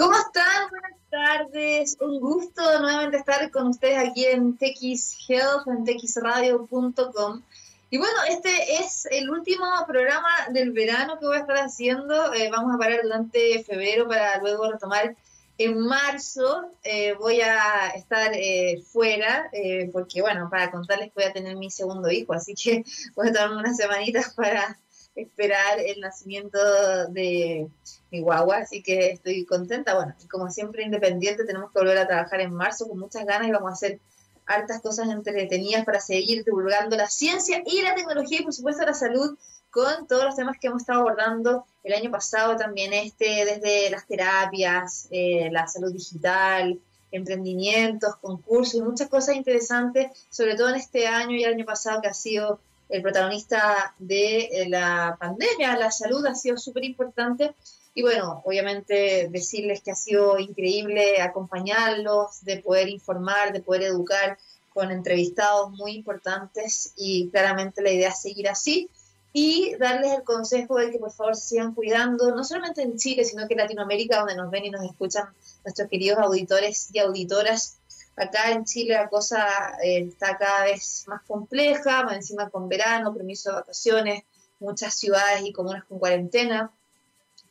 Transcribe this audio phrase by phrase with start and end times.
[0.00, 0.70] ¿Cómo están?
[0.70, 1.96] Buenas tardes.
[2.00, 7.42] Un gusto nuevamente estar con ustedes aquí en TX Health, en texradio.com.
[7.90, 12.32] Y bueno, este es el último programa del verano que voy a estar haciendo.
[12.32, 15.14] Eh, vamos a parar durante febrero para luego retomar
[15.58, 16.72] en marzo.
[16.82, 19.50] Eh, voy a estar eh, fuera
[19.92, 23.58] porque, bueno, para contarles voy a tener mi segundo hijo, así que voy a tomarme
[23.58, 24.78] unas semanitas para
[25.22, 26.58] esperar el nacimiento
[27.08, 27.68] de
[28.10, 29.94] mi guagua, así que estoy contenta.
[29.94, 33.52] Bueno, como siempre independiente, tenemos que volver a trabajar en marzo con muchas ganas y
[33.52, 34.00] vamos a hacer
[34.46, 38.94] hartas cosas entretenidas para seguir divulgando la ciencia y la tecnología y por supuesto la
[38.94, 39.38] salud
[39.70, 44.06] con todos los temas que hemos estado abordando el año pasado también este, desde las
[44.06, 46.80] terapias, eh, la salud digital,
[47.12, 52.00] emprendimientos, concursos y muchas cosas interesantes, sobre todo en este año y el año pasado
[52.02, 57.54] que ha sido el protagonista de eh, la pandemia, la salud ha sido súper importante.
[57.94, 64.38] Y bueno, obviamente decirles que ha sido increíble acompañarlos, de poder informar, de poder educar
[64.72, 68.88] con entrevistados muy importantes y claramente la idea es seguir así
[69.32, 73.24] y darles el consejo de que por favor se sigan cuidando, no solamente en Chile,
[73.24, 75.28] sino que en Latinoamérica, donde nos ven y nos escuchan
[75.64, 77.79] nuestros queridos auditores y auditoras
[78.16, 83.14] Acá en Chile la cosa eh, está cada vez más compleja, más encima con verano,
[83.14, 84.24] permiso de vacaciones,
[84.58, 86.70] muchas ciudades y comunas con cuarentena,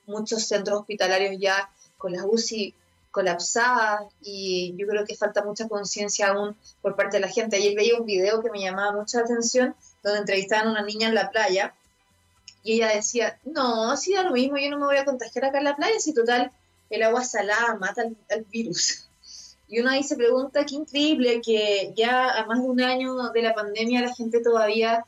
[0.05, 2.73] muchos centros hospitalarios ya con las UCI
[3.11, 7.57] colapsadas y yo creo que falta mucha conciencia aún por parte de la gente.
[7.57, 11.15] Ayer veía un video que me llamaba mucha atención donde entrevistaban a una niña en
[11.15, 11.73] la playa
[12.63, 15.57] y ella decía, no, si da lo mismo, yo no me voy a contagiar acá
[15.57, 16.51] en la playa si total
[16.89, 19.08] el agua salada mata al virus.
[19.69, 23.41] Y uno ahí se pregunta, qué increíble que ya a más de un año de
[23.43, 25.05] la pandemia la gente todavía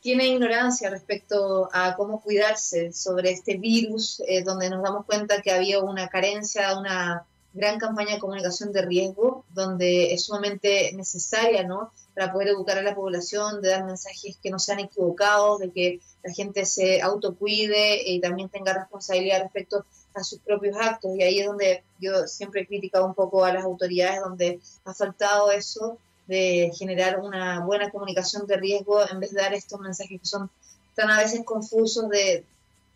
[0.00, 5.50] tiene ignorancia respecto a cómo cuidarse sobre este virus, eh, donde nos damos cuenta que
[5.50, 11.90] había una carencia, una gran campaña de comunicación de riesgo, donde es sumamente necesaria, ¿no?
[12.14, 16.00] Para poder educar a la población, de dar mensajes que no sean equivocados, de que
[16.22, 19.84] la gente se autocuide y también tenga responsabilidad respecto
[20.14, 21.14] a sus propios actos.
[21.16, 24.94] Y ahí es donde yo siempre he criticado un poco a las autoridades, donde ha
[24.94, 30.20] faltado eso de generar una buena comunicación de riesgo en vez de dar estos mensajes
[30.20, 30.50] que son
[30.94, 32.44] tan a veces confusos de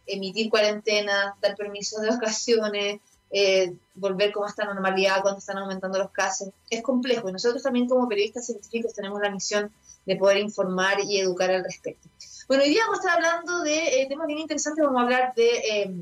[0.06, 5.98] emitir cuarentena, dar permisos de vacaciones, eh, volver como a esta normalidad cuando están aumentando
[5.98, 6.50] los casos.
[6.70, 9.70] Es complejo y nosotros también como periodistas científicos tenemos la misión
[10.06, 12.08] de poder informar y educar al respecto.
[12.46, 15.34] Bueno, hoy día vamos a estar hablando de eh, temas bien interesantes, vamos a hablar
[15.34, 15.48] de...
[15.58, 15.94] Eh,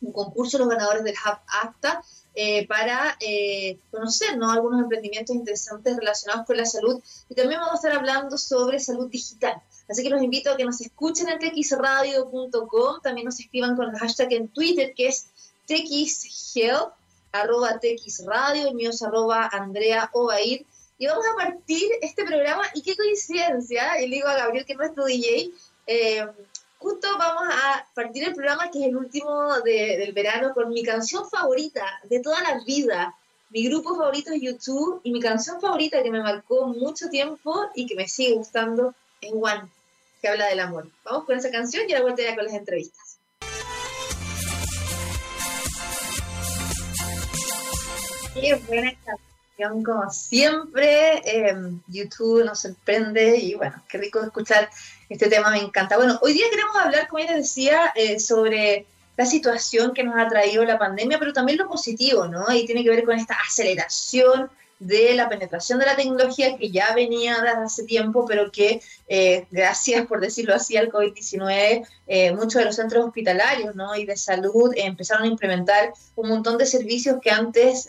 [0.00, 2.02] un concurso los ganadores del Hub ACTA
[2.34, 7.76] eh, para eh, conocer algunos emprendimientos interesantes relacionados con la salud y también vamos a
[7.76, 9.60] estar hablando sobre salud digital.
[9.88, 13.98] Así que los invito a que nos escuchen en txradio.com, también nos escriban con el
[13.98, 15.26] hashtag en Twitter que es
[15.66, 16.92] txhealth,
[17.32, 20.64] arroba txradio, el mío arroba Andrea Obair.
[20.98, 24.72] Y vamos a partir este programa, y qué coincidencia, y le digo a Gabriel que
[24.72, 25.50] es nuestro DJ,
[25.86, 26.26] eh,
[26.80, 31.28] justo vamos a partir el programa, que es el último del verano, con mi canción
[31.28, 33.14] favorita de toda la vida.
[33.50, 37.86] Mi grupo favorito es YouTube y mi canción favorita que me marcó mucho tiempo y
[37.86, 39.68] que me sigue gustando es One,
[40.22, 40.88] que habla del amor.
[41.04, 43.18] Vamos con esa canción y la vuelta ya con las entrevistas.
[48.32, 51.20] Qué buena canción, como siempre.
[51.26, 51.54] Eh,
[51.88, 54.70] YouTube nos sorprende y bueno, qué rico escuchar
[55.10, 55.96] este tema me encanta.
[55.96, 60.14] Bueno, hoy día queremos hablar, como ya les decía, eh, sobre la situación que nos
[60.16, 62.50] ha traído la pandemia, pero también lo positivo, ¿no?
[62.52, 66.94] Y tiene que ver con esta aceleración de la penetración de la tecnología que ya
[66.94, 72.54] venía desde hace tiempo, pero que eh, gracias, por decirlo así, al COVID-19, eh, muchos
[72.54, 73.94] de los centros hospitalarios ¿no?
[73.96, 77.88] y de salud empezaron a implementar un montón de servicios que antes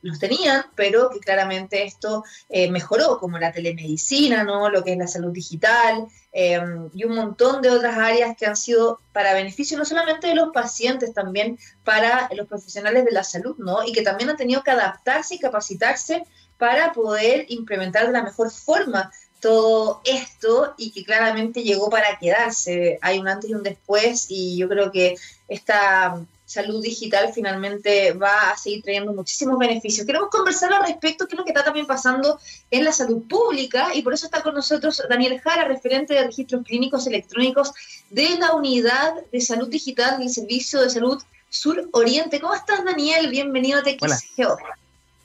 [0.00, 2.24] los tenían, pero que claramente esto
[2.70, 4.68] mejoró, como la telemedicina, ¿no?
[4.68, 9.00] lo que es la salud digital, y un montón de otras áreas que han sido
[9.12, 13.84] para beneficio no solamente de los pacientes, también para los profesionales de la salud, ¿no?
[13.84, 16.24] Y que también han tenido que adaptarse y capacitarse
[16.56, 22.98] para poder implementar de la mejor forma todo esto y que claramente llegó para quedarse.
[23.02, 25.16] Hay un antes y un después y yo creo que
[25.48, 30.06] esta salud digital finalmente va a seguir trayendo muchísimos beneficios.
[30.06, 32.38] Queremos conversar al respecto, qué es lo que está también pasando
[32.70, 36.64] en la salud pública y por eso está con nosotros Daniel Jara, referente de registros
[36.64, 37.72] clínicos electrónicos
[38.10, 42.40] de la Unidad de Salud Digital del Servicio de Salud Sur Oriente.
[42.40, 43.30] ¿Cómo estás, Daniel?
[43.30, 44.56] Bienvenido a TXGO.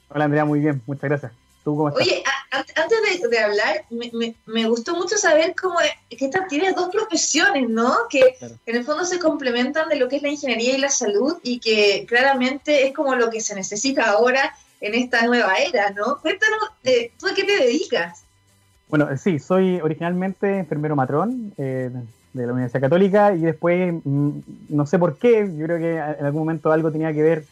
[0.10, 0.26] Hola.
[0.26, 1.47] Andrea, muy bien, muchas gracias.
[1.72, 5.80] Oye, antes de, hablar, me, gustó mucho saber cómo
[6.10, 7.94] que esta tiene dos profesiones, ¿no?
[8.10, 11.38] Que en el fondo se complementan de lo que es la ingeniería y la salud
[11.44, 16.20] y que claramente es como lo que se necesita ahora en esta nueva era, ¿no?
[16.22, 18.24] Cuéntanos, eh, ¿tú a qué te dedicas?
[18.88, 21.90] Bueno, sí, soy originalmente enfermero matrón eh,
[22.32, 24.30] de la Universidad Católica y después, mm,
[24.70, 27.44] no sé por qué, yo creo que en algún momento algo tenía que ver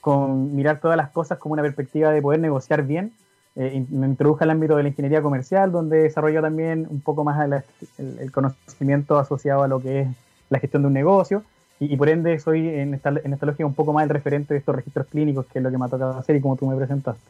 [0.00, 3.12] con mirar todas las cosas como una perspectiva de poder negociar bien.
[3.56, 7.62] Eh, me introdujo al ámbito de la ingeniería comercial, donde desarrolló también un poco más
[7.98, 10.08] el, conocimiento asociado a lo que es
[10.50, 11.44] la gestión de un negocio.
[11.80, 14.60] Y, por ende soy en esta, en esta lógica un poco más el referente de
[14.60, 16.76] estos registros clínicos, que es lo que me ha tocado hacer y como tú me
[16.76, 17.22] presentaste.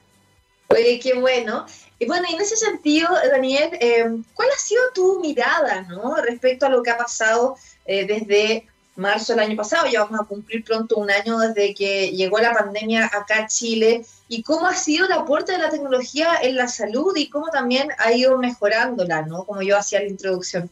[0.68, 1.66] Oye, qué bueno.
[1.98, 4.04] Y bueno, en ese sentido, Daniel, eh,
[4.34, 6.16] ¿cuál ha sido tu mirada ¿no?
[6.16, 7.56] respecto a lo que ha pasado
[7.86, 8.66] eh, desde
[8.96, 12.52] marzo del año pasado, ya vamos a cumplir pronto un año desde que llegó la
[12.52, 16.69] pandemia acá a Chile, y cómo ha sido el aporte de la tecnología en la
[16.69, 19.44] salud y cómo también ha ido mejorándola, ¿no?
[19.44, 20.70] Como yo hacía la introducción.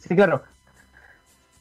[0.00, 0.42] Sí, claro.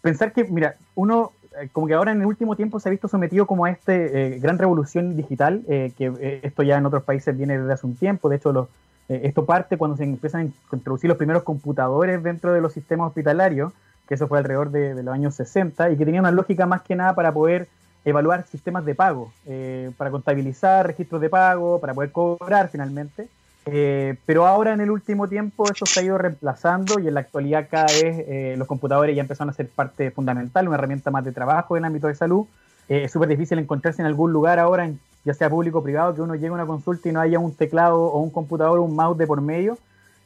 [0.01, 3.07] Pensar que, mira, uno, eh, como que ahora en el último tiempo se ha visto
[3.07, 7.37] sometido como a esta eh, gran revolución digital, eh, que esto ya en otros países
[7.37, 8.69] viene desde hace un tiempo, de hecho
[9.07, 13.73] esto parte cuando se empiezan a introducir los primeros computadores dentro de los sistemas hospitalarios,
[14.09, 16.95] que eso fue alrededor de, los años 60 y que tenía una lógica más que
[16.95, 17.67] nada para poder
[18.03, 23.29] evaluar sistemas de pago, eh, para contabilizar registros de pago, para poder cobrar finalmente.
[23.67, 27.19] Eh, pero ahora en el último tiempo eso se ha ido reemplazando y en la
[27.19, 31.23] actualidad cada vez eh, los computadores ya empezaron a ser parte fundamental, una herramienta más
[31.23, 32.47] de trabajo en el ámbito de salud.
[32.87, 34.89] es súper difícil encontrarse en algún lugar ahora,
[35.23, 37.53] ya sea público o privado, que uno llegue a una consulta y no haya un
[37.53, 39.77] teclado o un computador o un mouse de por medio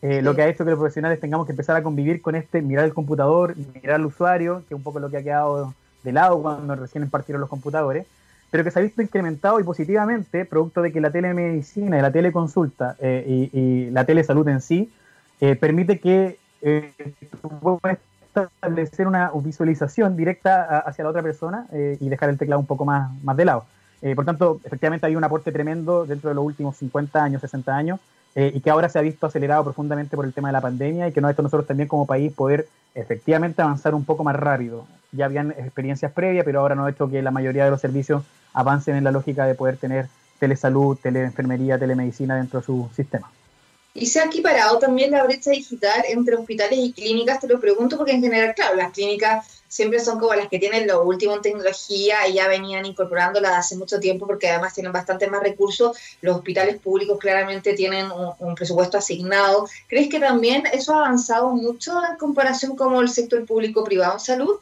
[0.03, 2.61] eh, lo que ha hecho que los profesionales tengamos que empezar a convivir con este,
[2.61, 5.73] mirar el computador, mirar al usuario, que es un poco lo que ha quedado
[6.03, 8.05] de lado cuando recién partieron los computadores,
[8.51, 12.11] pero que se ha visto incrementado y positivamente, producto de que la telemedicina y la
[12.11, 14.91] teleconsulta eh, y, la telesalud en sí
[15.39, 16.91] eh, permite que eh,
[17.61, 17.97] puedas
[18.27, 23.09] establecer una visualización directa hacia la otra persona y dejar el teclado un poco más,
[23.23, 23.65] más de lado.
[24.15, 27.99] por tanto, efectivamente hay un aporte tremendo dentro de los últimos 50 años, 60 años,
[28.35, 31.07] eh, y que ahora se ha visto acelerado profundamente por el tema de la pandemia
[31.07, 34.35] y que nos ha hecho nosotros también como país poder efectivamente avanzar un poco más
[34.35, 34.88] rápido.
[35.12, 38.24] Ya habían experiencias previas, pero ahora nos ha hecho que la mayoría de los servicios
[38.53, 40.07] avancen en la lógica de poder tener
[40.39, 43.31] telesalud, teleenfermería, telemedicina dentro de su sistema.
[43.94, 47.39] ¿Y se ha equiparado también la brecha digital entre hospitales y clínicas?
[47.39, 50.85] Te lo pregunto porque en general, claro, las clínicas siempre son como las que tienen
[50.85, 55.27] lo último en tecnología y ya venían incorporándola hace mucho tiempo porque además tienen bastante
[55.27, 55.97] más recursos.
[56.21, 59.67] Los hospitales públicos claramente tienen un, presupuesto asignado.
[59.87, 64.57] ¿Crees que también eso ha avanzado mucho en comparación con el sector público-privado en salud?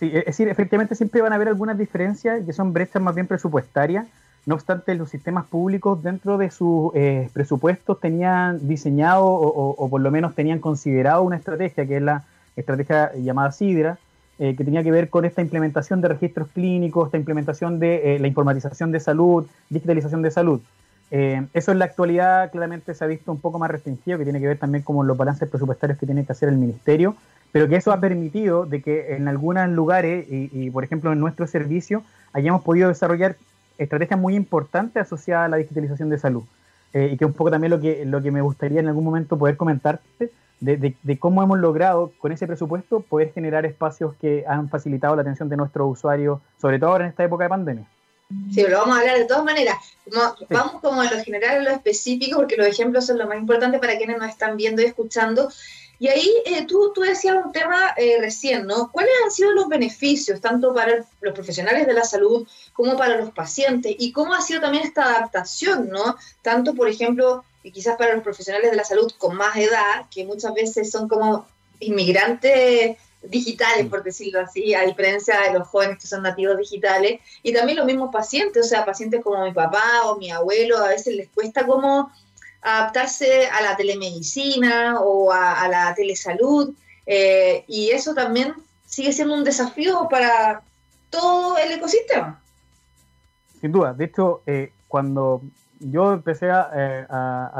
[0.00, 3.28] Sí, es decir, efectivamente siempre van a haber algunas diferencias que son brechas más bien
[3.28, 4.04] presupuestarias.
[4.46, 10.00] No obstante, los sistemas públicos dentro de sus eh, presupuestos tenían diseñado o, o, por
[10.00, 12.24] lo menos tenían considerado una estrategia que es la
[12.56, 13.98] estrategia llamada SIDRA,
[14.40, 18.18] eh, que tenía que ver con esta implementación de registros clínicos, esta implementación de eh,
[18.20, 20.60] la informatización de salud, digitalización de salud.
[21.10, 24.38] Eh, eso en la actualidad claramente se ha visto un poco más restringido, que tiene
[24.38, 27.16] que ver también con los balances presupuestarios que tiene que hacer el ministerio,
[27.50, 31.46] pero que eso ha permitido de que en algunos lugares, y, por ejemplo en nuestro
[31.46, 33.36] servicio, hayamos podido desarrollar
[33.78, 36.44] estrategias muy importantes asociadas a la digitalización de salud.
[36.92, 39.56] Y que un poco también lo que, lo que me gustaría en algún momento poder
[39.56, 40.30] comentarte,
[40.60, 45.48] de, cómo hemos logrado con ese presupuesto poder generar espacios que han facilitado la atención
[45.48, 47.86] de nuestros usuarios, sobre todo ahora en esta época de pandemia.
[48.52, 49.76] Sí, lo vamos a hablar de todas maneras.
[50.50, 53.78] Vamos como de lo general a lo específico, porque los ejemplos son lo más importante
[53.78, 55.48] para quienes nos están viendo y escuchando.
[56.00, 58.90] Y ahí eh, tú, tú decías un tema eh, recién, ¿no?
[58.92, 63.30] ¿Cuáles han sido los beneficios, tanto para los profesionales de la salud como para los
[63.30, 63.94] pacientes?
[63.98, 66.16] Y cómo ha sido también esta adaptación, ¿no?
[66.42, 70.24] Tanto, por ejemplo, y quizás para los profesionales de la salud con más edad, que
[70.24, 71.46] muchas veces son como
[71.80, 77.52] inmigrantes digitales, por decirlo así, a diferencia de los jóvenes que son nativos digitales, y
[77.52, 81.16] también los mismos pacientes, o sea, pacientes como mi papá o mi abuelo, a veces
[81.16, 82.12] les cuesta como
[82.62, 86.74] adaptarse a la telemedicina o a, la telesalud,
[87.06, 88.54] eh, y eso también
[88.86, 90.62] sigue siendo un desafío para
[91.10, 92.40] todo el ecosistema.
[93.60, 95.42] Sin duda, de hecho, eh, cuando
[95.80, 97.06] yo empecé a, eh,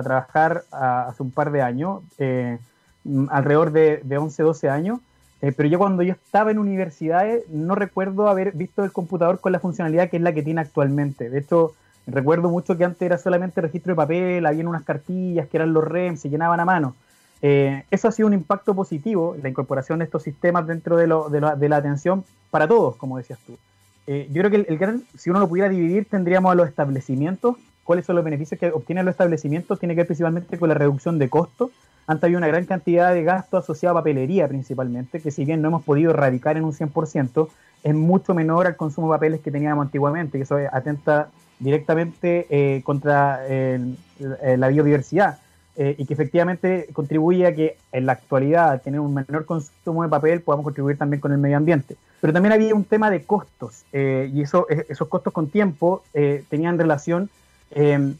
[0.02, 2.58] trabajar hace un par de años, eh,
[3.30, 5.00] alrededor de, 11, 12 años,
[5.40, 9.60] pero yo cuando yo estaba en universidades no recuerdo haber visto el computador con la
[9.60, 11.30] funcionalidad que es la que tiene actualmente.
[11.30, 11.74] De hecho,
[12.10, 15.84] recuerdo mucho que antes era solamente registro de papel, había unas cartillas que eran los
[15.84, 16.94] REM, se llenaban a mano.
[17.40, 21.76] eso ha sido un impacto positivo, la incorporación de estos sistemas dentro de, de la
[21.76, 23.56] atención para todos, como decías tú.
[24.06, 27.56] yo creo que el, gran, si uno lo pudiera dividir, tendríamos a los establecimientos
[27.88, 31.18] cuáles son los beneficios que obtienen los establecimientos tiene que ver principalmente con la reducción
[31.18, 31.70] de costos.
[32.06, 35.68] Antes había una gran cantidad de gasto asociado a papelería principalmente, que si bien no
[35.68, 37.48] hemos podido erradicar en un 100%,
[37.82, 42.82] es mucho menor al consumo de papeles que teníamos antiguamente, que eso atenta directamente eh,
[42.82, 43.40] contra
[44.18, 45.38] la biodiversidad.
[45.80, 50.08] Eh, y que efectivamente contribuye a que en la actualidad, tener un menor consumo de
[50.08, 51.96] papel, podamos contribuir también con el medio ambiente.
[52.20, 56.02] Pero también había un tema de costos, eh, y eso, eh, esos costos con tiempo
[56.48, 57.30] tenían relación
[57.70, 58.16] em,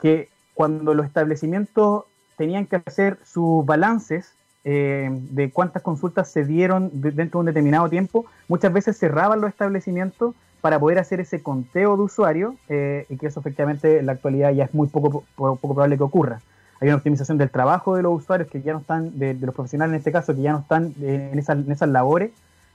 [0.00, 2.04] que cuando los establecimientos
[2.36, 8.26] tenían que hacer sus balances de cuántas consultas se dieron dentro de un determinado tiempo,
[8.46, 13.40] muchas veces cerraban los establecimientos para poder hacer ese conteo de usuarios y que eso
[13.40, 16.40] efectivamente en la actualidad ya es muy poco, poco probable que ocurra
[16.82, 19.92] hay una optimización del trabajo de los usuarios que ya no están, de, los profesionales
[19.92, 22.32] en este caso, que ya no están en, esas, en esas labores.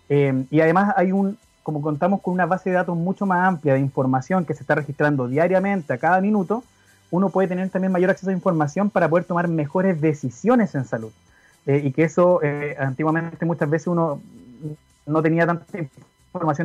[0.08, 3.74] Eh, y además hay un, como contamos con una base de datos mucho más amplia
[3.74, 6.64] de información que se está registrando diariamente a cada minuto,
[7.12, 11.12] uno puede tener también mayor acceso a información para poder tomar mejores decisiones en salud.
[11.66, 14.22] Eh, y que eso eh, antiguamente muchas veces uno
[15.06, 16.17] no tenía tanta información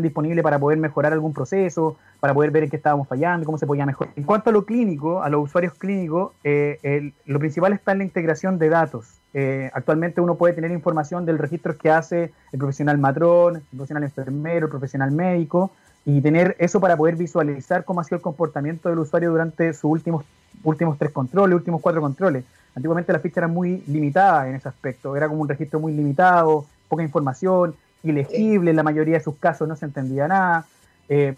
[0.03, 3.67] disponible para poder mejorar algún proceso, para poder ver en qué estábamos fallando, cómo se
[3.67, 4.13] podía mejorar.
[4.17, 8.05] En cuanto a lo clínico, a los usuarios clínicos, eh, lo principal está en la
[8.05, 9.19] integración de datos.
[9.35, 14.05] Eh, actualmente uno puede tener información del registro que hace el profesional matrón, el profesional
[14.05, 15.71] enfermero, el profesional médico,
[16.05, 19.85] y tener eso para poder visualizar cómo ha sido el comportamiento del usuario durante sus
[19.85, 20.25] últimos,
[20.65, 22.45] últimos tres controles, últimos cuatro controles.
[22.75, 26.67] Antiguamente la ficha era muy limitada en ese aspecto, era como un registro muy limitado,
[26.89, 30.67] poca información, ilegible, en la mayoría de sus casos no se entendía nada.
[31.09, 31.35] Eh,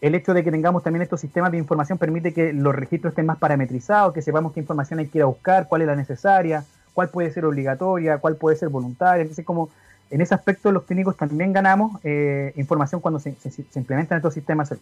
[0.00, 3.26] el hecho de que tengamos también estos sistemas de información permite que los registros estén
[3.26, 6.64] más parametrizados, que sepamos qué información hay que ir a buscar, cuál es la necesaria,
[6.92, 9.22] cuál puede ser obligatoria, cuál puede ser voluntaria.
[9.22, 9.70] Entonces, como
[10.10, 13.34] en ese aspecto los clínicos también ganamos eh, información cuando se,
[13.74, 14.74] implementan estos sistemas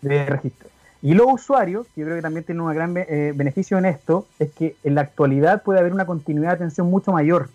[0.00, 0.68] de registro.
[1.02, 4.26] Y los usuarios, que yo creo que también tienen un gran eh, beneficio en esto,
[4.38, 7.48] es que en la actualidad puede haber una continuidad de atención mucho mayor.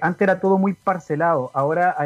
[0.00, 1.96] Antes era todo muy parcelado, ahora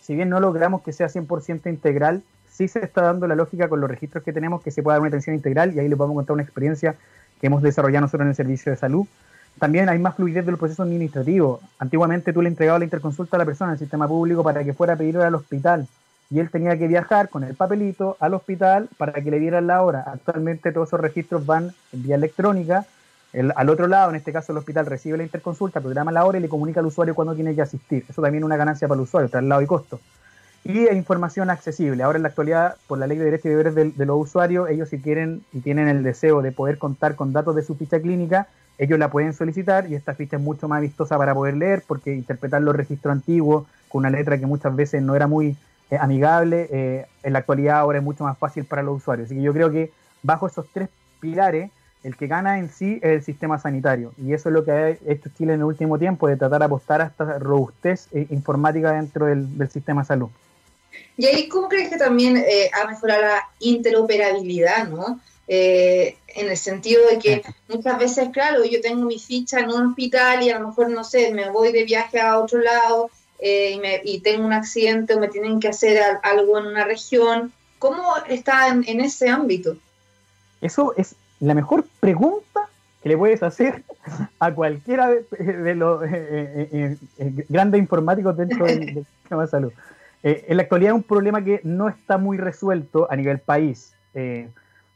[0.00, 3.80] si bien no logramos que sea 100% integral, sí se está dando la lógica con
[3.80, 6.14] los registros que tenemos que se pueda dar una atención integral y ahí les vamos
[6.14, 6.94] a contar una experiencia
[7.40, 9.06] que hemos desarrollado nosotros en el servicio de salud.
[9.58, 11.60] También hay más fluidez del proceso administrativo.
[11.78, 14.72] Antiguamente tú le entregabas la interconsulta a la persona en el sistema público para que
[14.72, 15.86] fuera a pedirlo al hospital
[16.30, 19.82] y él tenía que viajar con el papelito al hospital para que le dieran la
[19.82, 20.04] hora.
[20.06, 22.86] Actualmente todos esos registros van en vía electrónica.
[23.56, 26.40] Al otro lado, en este caso el hospital recibe la interconsulta, programa la hora y
[26.40, 28.04] le comunica al usuario cuándo tiene que asistir.
[28.08, 30.00] Eso también es una ganancia para el usuario, traslado y costo
[30.64, 32.02] y información accesible.
[32.02, 34.88] Ahora en la actualidad, por la ley de derechos y deberes de, los usuarios, ellos
[34.88, 38.48] si quieren y tienen el deseo de poder contar con datos de su ficha clínica,
[38.78, 42.14] ellos la pueden solicitar y esta ficha es mucho más vistosa para poder leer porque
[42.14, 45.56] interpretar los registros antiguos con una letra que muchas veces no era muy
[45.90, 49.26] eh, amigable, eh, en la actualidad ahora es mucho más fácil para los usuarios.
[49.26, 50.88] Así que yo creo que bajo esos tres
[51.20, 51.70] pilares,
[52.04, 54.12] el que gana en sí es el sistema sanitario.
[54.16, 56.66] Y eso es lo que ha hecho Chile en el último tiempo, de tratar de
[56.66, 60.28] apostar a esta robustez eh, informática dentro del, del sistema de salud.
[61.16, 65.20] Y ahí, ¿cómo crees que también eh, ha mejorado la interoperabilidad, ¿no?
[65.46, 69.88] Eh, en el sentido de que muchas veces, claro, yo tengo mi ficha en un
[69.88, 74.00] hospital y a lo mejor, no sé, me voy de viaje a otro lado eh,
[74.04, 77.52] y, tengo un accidente o me tienen que hacer algo en una región.
[77.78, 79.76] ¿Cómo está en, ese ámbito?
[80.62, 82.68] Eso es la mejor pregunta
[83.02, 83.82] que le puedes hacer
[84.38, 86.02] a cualquiera de, los
[87.48, 89.72] grandes informáticos dentro del sistema de salud.
[90.22, 93.94] Eh, en la actualidad es un problema que no está muy resuelto a nivel país
[94.12, 94.50] eh,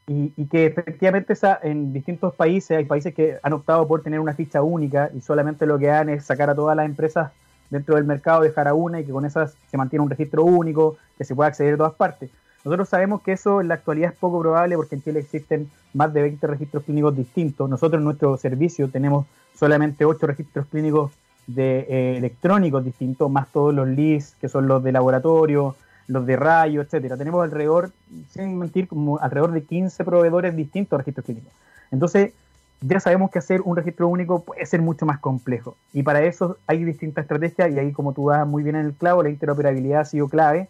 [0.07, 4.61] y, que efectivamente en distintos países hay países que han optado por tener una ficha
[4.61, 7.33] única y solamente lo que hagan es sacar a todas las empresas
[7.71, 10.99] dentro del mercado, dejar a una y que con esas se mantiene un registro único
[11.17, 12.31] que se pueda acceder a todas partes.
[12.69, 16.13] Nosotros sabemos que eso en la actualidad es poco probable porque en Chile existen más
[16.13, 17.71] de 20 registros clínicos distintos.
[17.71, 21.13] Nosotros en nuestro servicio tenemos solamente 8 registros clínicos
[21.47, 25.77] de eh, electrónicos distintos, más todos los LIS, que son los de laboratorio,
[26.09, 27.17] los de rayo, etcétera.
[27.17, 27.91] Tenemos alrededor,
[28.29, 31.53] sin mentir, como alrededor de 15 proveedores distintos de registros clínicos.
[31.91, 32.35] Entonces,
[32.83, 35.75] ya sabemos que hacer un registro único puede ser mucho más complejo.
[35.95, 38.93] Y para eso hay distintas estrategias, y ahí como tú vas muy bien en el
[38.93, 40.69] clavo, la interoperabilidad ha sido clave.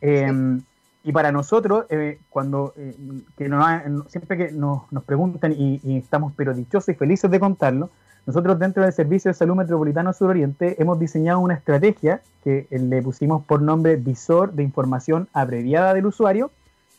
[0.00, 0.62] Em,
[1.04, 2.94] y para nosotros, eh, cuando eh,
[3.36, 3.50] que
[4.08, 7.90] siempre que nos, nos preguntan y, y, estamos pero dichosos y felices de contarlo,
[8.24, 13.44] nosotros dentro del Servicio de Salud Metropolitano Suroriente hemos diseñado una estrategia que le pusimos
[13.44, 16.52] por nombre Visor de Información Abreviada del Usuario,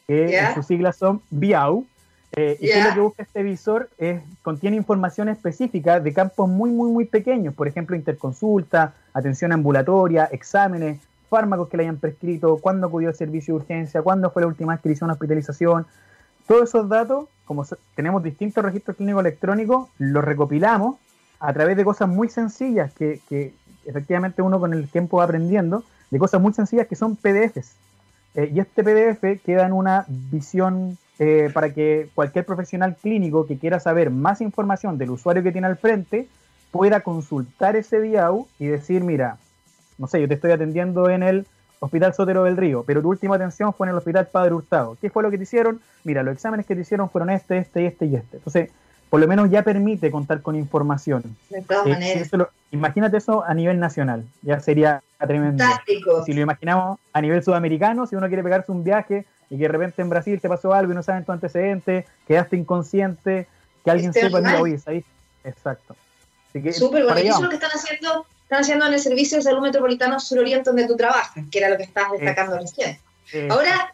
[0.06, 1.86] que en sus siglas son VIAU.
[2.36, 6.92] Eh, y lo que busca este visor es, contiene información específica de campos muy, muy,
[6.92, 11.00] muy pequeños, por ejemplo, interconsulta, atención ambulatoria, exámenes,
[11.34, 14.74] fármacos que le hayan prescrito, cuándo acudió al servicio de urgencia, cuándo fue la última
[14.74, 15.88] inscripción o hospitalización,
[16.48, 20.98] todos esos datos, como tenemos distintos registros clínicos electrónicos, los recopilamos
[21.40, 25.84] a través de cosas muy sencillas que, que efectivamente uno con el tiempo va aprendiendo,
[26.12, 27.76] de cosas muy sencillas que son PDFs.
[28.36, 33.58] Eh, y este PDF queda en una visión eh, para que cualquier profesional clínico que
[33.58, 36.28] quiera saber más información del usuario que tiene al frente
[36.72, 39.38] pueda consultar ese DIAU y decir, mira,
[40.04, 41.48] no sé, yo te estoy atendiendo en el
[41.80, 44.98] Hospital Sotero del Río, pero tu última atención fue en el Hospital Padre Hurtado.
[45.00, 45.80] ¿Qué fue lo que te hicieron?
[46.04, 48.36] Mira, los exámenes que te hicieron fueron este, este, este y este.
[48.36, 48.70] Entonces,
[49.10, 51.38] por lo menos ya permite contar con información.
[51.50, 52.30] De todas eh, maneras.
[52.72, 55.64] imagínate eso a nivel nacional, ya sería tremendo.
[56.26, 59.70] Si lo imaginamos a nivel sudamericano, si uno quiere pegarse un viaje y que de
[59.70, 63.48] repente en Brasil te pasó algo y no saben tu antecedente, quedaste inconsciente,
[63.86, 65.06] que alguien sepa, mira, oye, ahí.
[65.46, 65.96] Exacto.
[66.74, 67.20] Súper bueno.
[67.22, 70.20] Y eso es lo que están haciendo, están haciendo en el Servicio de Salud Metropolitano
[70.20, 73.00] Suroriente donde tú trabajas, que era lo que estabas destacando recién.
[73.50, 73.94] Ahora,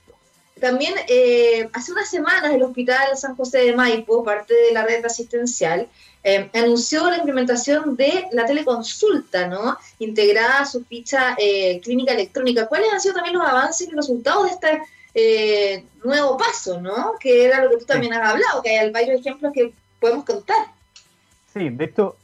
[0.59, 5.05] también eh, hace unas semanas el Hospital San José de Maipo, parte de la red
[5.05, 5.87] asistencial,
[6.25, 9.77] eh, anunció la implementación de la teleconsulta, ¿no?
[9.99, 12.67] Integrada a su ficha eh, clínica electrónica.
[12.67, 17.13] ¿Cuáles han sido también los avances y resultados de este nuevo paso, ¿no?
[17.17, 20.65] Que era lo que tú también has hablado, que hay varios ejemplos que podemos contar.
[21.53, 22.17] Sí, de hecho,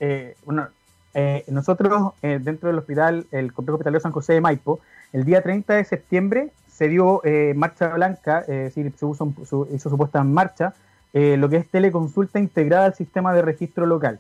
[1.16, 4.82] bueno, nosotros dentro del hospital, el complejo hospitalario San José de Maipo,
[5.14, 9.90] el día 30 de septiembre se dio eh, marcha blanca, eh, es decir, se hizo
[9.90, 10.74] su puesta en marcha,
[11.14, 14.20] eh, lo que es teleconsulta integrada al sistema de registro local.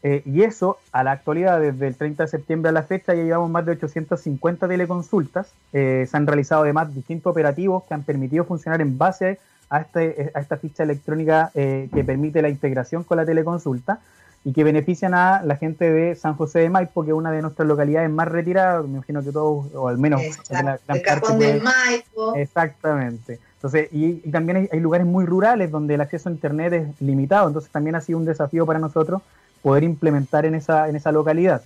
[0.00, 3.50] y eso, a la actualidad, desde el 30 de septiembre a la fecha, ya llevamos
[3.50, 5.52] más de 850 teleconsultas.
[5.72, 10.38] se han realizado además distintos operativos que han permitido funcionar en base a, este, a
[10.38, 13.98] esta ficha electrónica que permite la integración con la teleconsulta
[14.44, 17.42] y que benefician a la gente de San José de Maipo, que es una de
[17.42, 21.62] nuestras localidades más retiradas, me imagino que todos, o al menos la, el Cajón del
[21.62, 22.34] Maipo.
[22.34, 23.40] Exactamente.
[23.54, 27.70] Entonces, y, también hay, lugares muy rurales donde el acceso a Internet es limitado, entonces
[27.72, 29.20] también ha sido un desafío para nosotros
[29.62, 31.62] poder implementar en esa, en esa localidad.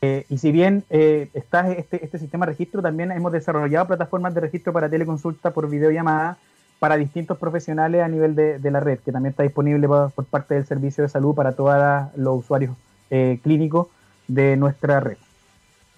[0.00, 4.32] Eh, y si bien eh, está este, este sistema de registro, también hemos desarrollado plataformas
[4.34, 6.38] de registro para teleconsulta por videollamada,
[6.78, 10.66] para distintos profesionales a nivel de, la red, que también está disponible por, parte del
[10.66, 11.74] servicio de salud para todos
[12.16, 12.76] los usuarios
[13.10, 13.88] eh, clínicos
[14.28, 15.16] de nuestra red.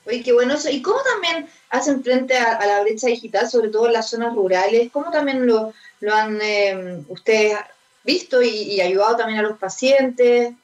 [0.06, 0.70] Oye, qué bueno eso.
[0.70, 4.90] ¿Y cómo también hacen frente a, la brecha digital, sobre todo en las zonas rurales?
[4.92, 7.56] ¿Cómo también lo, lo han eh, ustedes
[8.04, 10.54] visto y, y, ayudado también a los pacientes?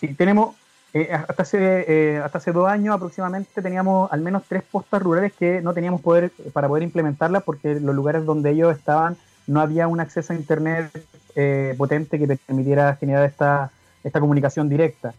[0.00, 0.56] Sí, tenemos,
[0.98, 5.34] eh, hasta, hace, eh, hasta hace dos años aproximadamente teníamos al menos tres postas rurales
[5.34, 9.14] que no teníamos poder para poder implementarlas porque los lugares donde ellos estaban
[9.46, 10.90] no había un acceso a internet
[11.34, 13.70] eh, potente que permitiera generar esta,
[14.04, 15.12] esta comunicación directa.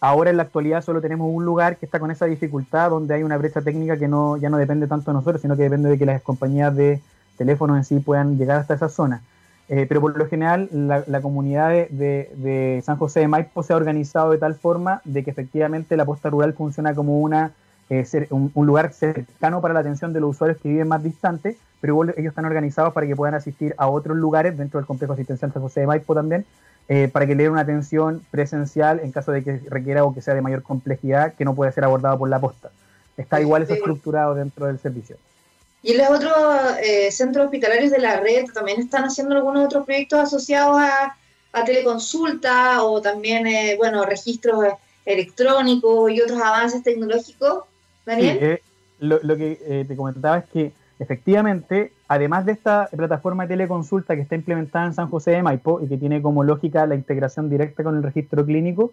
[0.00, 3.24] ahora en la actualidad solo tenemos un lugar que está con esa dificultad donde hay
[3.24, 5.98] una brecha técnica que no, ya no depende tanto de nosotros, sino que depende de
[5.98, 7.00] que las compañías de
[7.36, 9.22] teléfonos en sí puedan llegar hasta esa zona.
[9.68, 14.32] Eh, pero por lo general la, comunidad de, San José de Maipo se ha organizado
[14.32, 17.52] de tal forma de que efectivamente la posta rural funciona como una,
[17.88, 22.02] eh, un, lugar cercano para la atención de los usuarios que viven más distantes, pero
[22.02, 25.62] ellos están organizados para que puedan asistir a otros lugares dentro del complejo asistencial San
[25.62, 26.44] José de Maipo también,
[26.88, 30.20] eh, para que le den una atención presencial en caso de que requiera o que
[30.20, 32.70] sea de mayor complejidad que no puede ser abordado por la posta.
[33.16, 35.16] Está igual eso estructurado dentro del servicio.
[35.82, 36.32] Y los otros
[36.80, 41.16] eh, centros hospitalarios de la red también están haciendo algunos otros proyectos asociados a,
[41.66, 44.64] teleconsulta o también, eh, bueno, registros
[45.04, 47.64] electrónicos y otros avances tecnológicos.
[48.06, 48.38] Daniel.
[48.40, 48.62] Eh,
[49.00, 54.36] lo, que te comentaba es que efectivamente, además de esta plataforma de teleconsulta que está
[54.36, 57.96] implementada en San José de Maipo y que tiene como lógica la integración directa con
[57.96, 58.92] el registro clínico,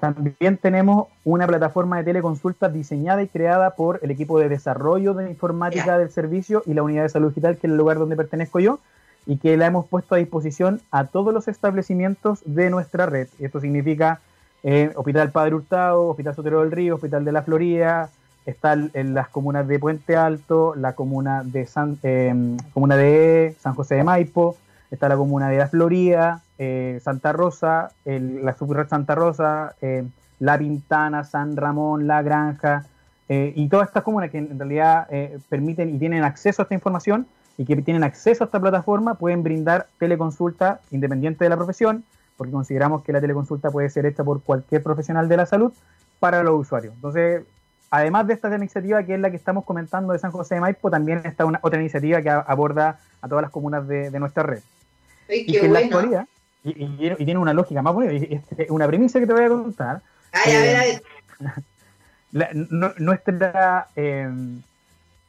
[0.00, 5.30] también tenemos una plataforma de teleconsulta diseñada y creada por el equipo de desarrollo de
[5.30, 8.58] informática del servicio y la unidad de salud digital, que es el lugar donde pertenezco
[8.58, 8.80] yo,
[9.26, 13.28] y que la hemos puesto a disposición a todos los establecimientos de nuestra red.
[13.38, 14.20] Esto significa
[14.62, 18.10] eh, Hospital Padre Hurtado, Hospital Sotero del Río, Hospital de la Florida,
[18.44, 22.34] están en las comunas de Puente Alto, la comuna de San, eh,
[22.74, 24.56] comuna de San José de Maipo,
[24.90, 30.04] está la comuna de La Florida, eh, Santa Rosa, la subred Santa Rosa, eh,
[30.38, 32.86] La Pintana, San Ramón, La Granja,
[33.28, 35.08] eh, y todas estas comunas que en realidad
[35.48, 37.26] permiten y tienen acceso a esta información
[37.58, 42.04] y que tienen acceso a esta plataforma pueden brindar teleconsulta independiente de la profesión,
[42.36, 45.72] porque consideramos que la teleconsulta puede ser hecha por cualquier profesional de la salud
[46.20, 46.94] para los usuarios.
[46.94, 47.42] Entonces,
[47.90, 50.92] además de esta iniciativa que es la que estamos comentando de San José de Maipo,
[50.92, 54.62] también está una, otra iniciativa que aborda a todas las comunas de nuestra red
[55.28, 56.26] y que en la actualidad,
[56.64, 60.02] y, tiene una lógica más bonita, es una premisa que te voy a contar.
[60.32, 61.02] Ay, a ver, a ver.
[62.98, 64.62] nuestra, em,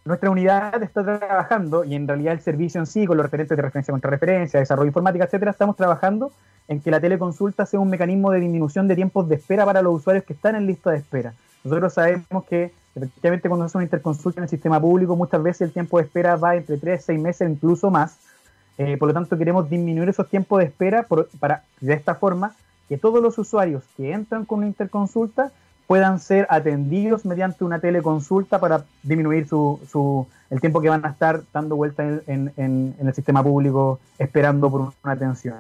[0.05, 3.61] nuestra unidad está trabajando, y en realidad el servicio en sí, con los referentes de
[3.61, 6.31] referencia contra referencia, desarrollo informática, etcétera, estamos trabajando
[6.67, 9.95] en que la teleconsulta sea un mecanismo de disminución de tiempos de espera para los
[9.95, 11.33] usuarios que están en lista de espera.
[11.63, 15.71] Nosotros sabemos que efectivamente cuando se una interconsulta en el sistema público, muchas veces el
[15.71, 18.17] tiempo de espera va entre 3, 6 meses, incluso más.
[18.77, 21.05] Eh, por lo tanto, queremos disminuir esos tiempos de espera
[21.39, 22.55] para, de esta forma,
[22.89, 25.51] que todos los usuarios que entran con una interconsulta
[25.87, 31.09] puedan ser atendidos mediante una teleconsulta para disminuir su, su, el tiempo que van a
[31.09, 35.57] estar dando vuelta en, en, el sistema público esperando por una atención.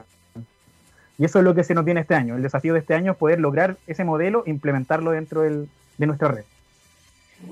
[1.19, 2.35] Y eso es lo que se nos viene este año.
[2.35, 6.07] El desafío de este año es poder lograr ese modelo e implementarlo dentro del, de
[6.07, 6.45] nuestra red.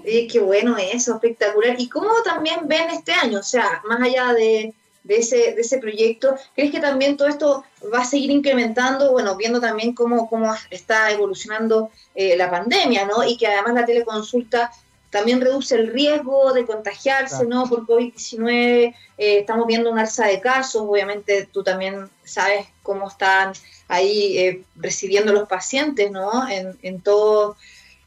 [0.03, 1.75] Qué bueno eso, espectacular.
[1.77, 3.39] ¿Y cómo también ven este año?
[3.39, 7.63] O sea, más allá de, de, ese, de ese proyecto, ¿crees que también todo esto
[7.93, 9.11] va a seguir incrementando?
[9.11, 13.23] Bueno, viendo también cómo, cómo está evolucionando eh, la pandemia, ¿no?
[13.23, 14.71] Y que además la teleconsulta
[15.09, 17.65] también reduce el riesgo de contagiarse, ¿no?
[17.65, 23.51] Por COVID-19, eh, estamos viendo un alza de casos, obviamente tú también sabes cómo están
[23.89, 26.47] ahí eh, recibiendo los pacientes, ¿no?
[26.49, 27.57] En, en todo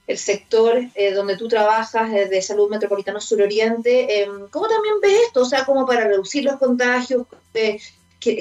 [0.07, 5.43] el sector eh, donde tú trabajas de salud metropolitano suroriente, eh, ¿cómo también ves esto?
[5.43, 7.81] O sea, como para reducir los contagios, eh,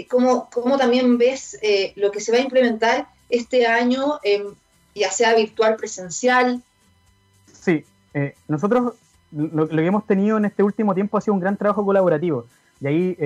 [0.09, 4.19] ¿cómo, ¿cómo, también ves eh, lo que se va a implementar este año,
[4.93, 6.61] ya sea virtual, presencial?
[7.51, 7.83] Sí,
[8.47, 8.93] nosotros
[9.31, 12.45] lo, que hemos tenido en este último tiempo ha sido un gran trabajo colaborativo.
[12.79, 13.17] Y ahí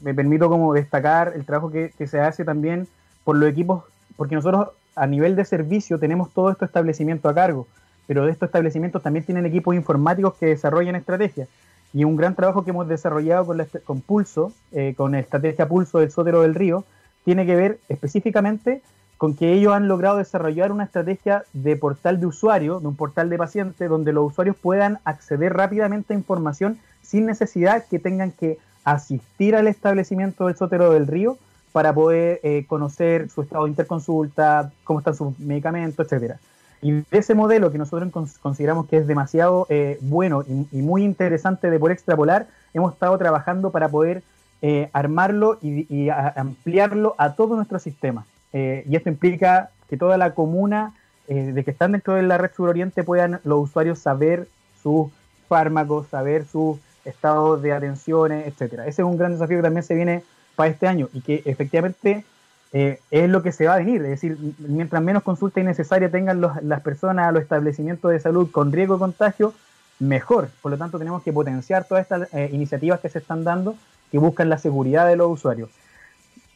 [0.00, 2.88] me permito como destacar el trabajo que, que se hace también
[3.24, 3.84] por los equipos,
[4.16, 7.66] porque nosotros a nivel de servicio tenemos todo estos establecimientos a cargo,
[8.06, 11.48] pero de estos establecimientos también tienen equipos informáticos que desarrollan estrategias.
[11.94, 16.10] Y un gran trabajo que hemos desarrollado con, con Pulso, eh, con Estrategia Pulso del
[16.10, 16.84] Sótero del Río,
[17.24, 18.82] tiene que ver específicamente
[19.18, 23.30] con que ellos han logrado desarrollar una estrategia de portal de usuario, de un portal
[23.30, 28.58] de paciente, donde los usuarios puedan acceder rápidamente a información sin necesidad que tengan que
[28.84, 31.38] asistir al establecimiento del Sótero del Río
[31.72, 36.38] para poder eh, conocer su estado de interconsulta, cómo están sus medicamentos, etcétera.
[36.82, 41.70] Y de ese modelo que nosotros consideramos que es demasiado eh, bueno y, muy interesante
[41.70, 44.22] de poder extrapolar, hemos estado trabajando para poder
[44.60, 48.26] eh, armarlo y, ampliarlo a todo nuestro sistema.
[48.52, 50.92] y esto implica que toda la comuna
[51.28, 54.48] de que están dentro de la red suroriente puedan los usuarios saber
[54.82, 55.10] sus
[55.48, 58.86] fármacos, saber sus estados de atenciones, etcétera.
[58.86, 60.22] Ese es un gran desafío que también se viene
[60.54, 62.24] para este año y que efectivamente
[62.72, 64.02] eh, es lo que se va a venir.
[64.02, 68.94] Es decir, mientras menos consulta innecesaria tengan las personas, los establecimientos de salud con riesgo
[68.94, 69.54] de contagio,
[69.98, 70.48] mejor.
[70.62, 73.76] Por lo tanto, tenemos que potenciar todas estas eh, iniciativas que se están dando
[74.10, 75.70] que buscan la seguridad de los usuarios.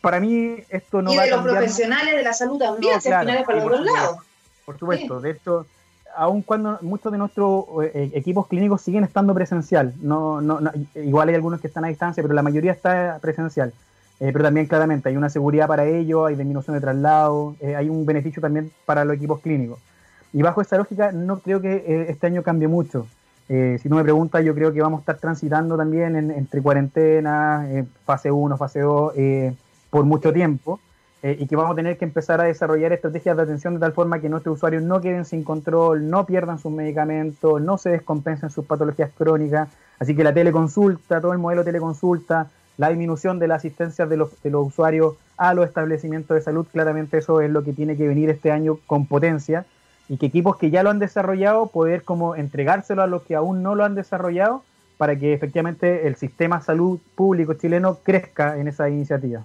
[0.00, 3.44] Para mí, esto no y va de los profesionales de la salud también, no, claro,
[3.44, 4.18] para los dos lados.
[4.64, 5.66] Por supuesto, de esto
[6.16, 10.58] aun cuando muchos de nuestros eh, equipos clínicos siguen estando presencial, no, no,
[10.94, 13.72] igual hay algunos que están a distancia, pero la mayoría está presencial.
[14.18, 17.90] Eh, pero también claramente hay una seguridad para ellos, hay disminución de traslado, eh, hay
[17.90, 19.78] un beneficio también para los equipos clínicos.
[20.32, 23.06] Y bajo esta lógica no creo que este año cambie mucho.
[23.46, 27.66] si no me preguntas, yo creo que vamos a estar transitando también entre cuarentena,
[28.04, 29.12] fase 1, fase 2,
[29.88, 30.80] por mucho tiempo.
[31.26, 33.92] Eh, y que vamos a tener que empezar a desarrollar estrategias de atención de tal
[33.92, 38.48] forma que nuestros usuarios no queden sin control, no pierdan sus medicamentos, no se descompensen
[38.48, 39.68] sus patologías crónicas.
[39.98, 44.16] Así que la teleconsulta, todo el modelo de teleconsulta, la disminución de la asistencia de
[44.16, 47.96] los, de los usuarios a los establecimientos de salud, claramente eso es lo que tiene
[47.96, 49.66] que venir este año con potencia
[50.08, 53.64] y que equipos que ya lo han desarrollado poder como entregárselo a los que aún
[53.64, 54.62] no lo han desarrollado
[54.96, 59.44] para que efectivamente el sistema salud público chileno crezca en esa iniciativa.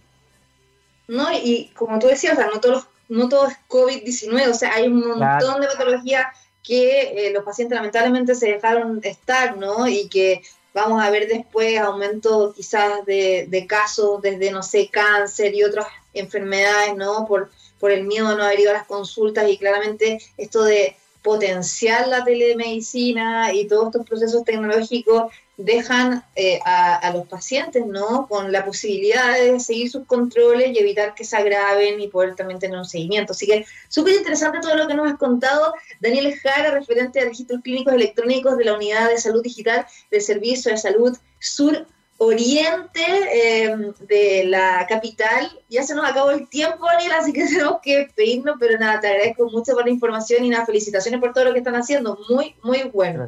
[1.08, 1.32] ¿No?
[1.32, 4.88] Y como tú decías, o sea, no, todos, no todo es COVID-19, o sea, hay
[4.88, 6.28] un montón de patologías
[6.64, 9.88] que eh, los pacientes lamentablemente se dejaron estar, ¿no?
[9.88, 10.42] Y que
[10.74, 15.88] vamos a ver después aumento quizás de, de casos desde, no sé, cáncer y otras
[16.14, 17.26] enfermedades, ¿no?
[17.28, 20.96] Por, por el miedo a no haber ido a las consultas y claramente esto de
[21.22, 25.32] potenciar la telemedicina y todos estos procesos tecnológicos
[25.66, 28.28] dejan eh, a, los pacientes ¿no?
[28.28, 32.60] con la posibilidad de seguir sus controles y evitar que se agraven y poder también
[32.60, 33.34] tener un seguimiento.
[33.34, 35.74] Así que súper interesante todo lo que nos has contado.
[36.00, 40.72] Daniel Jara, referente de registros clínicos electrónicos de la Unidad de Salud Digital del Servicio
[40.72, 41.88] de Salud Sur
[42.24, 43.02] Oriente
[43.34, 45.50] em, de la capital.
[45.70, 49.08] Ya se nos acabó el tiempo, Daniel, así que tenemos que pedirnos, pero nada, te
[49.08, 52.20] agradezco mucho por la información y nada, felicitaciones por todo lo que están haciendo.
[52.30, 53.28] Muy, muy bueno.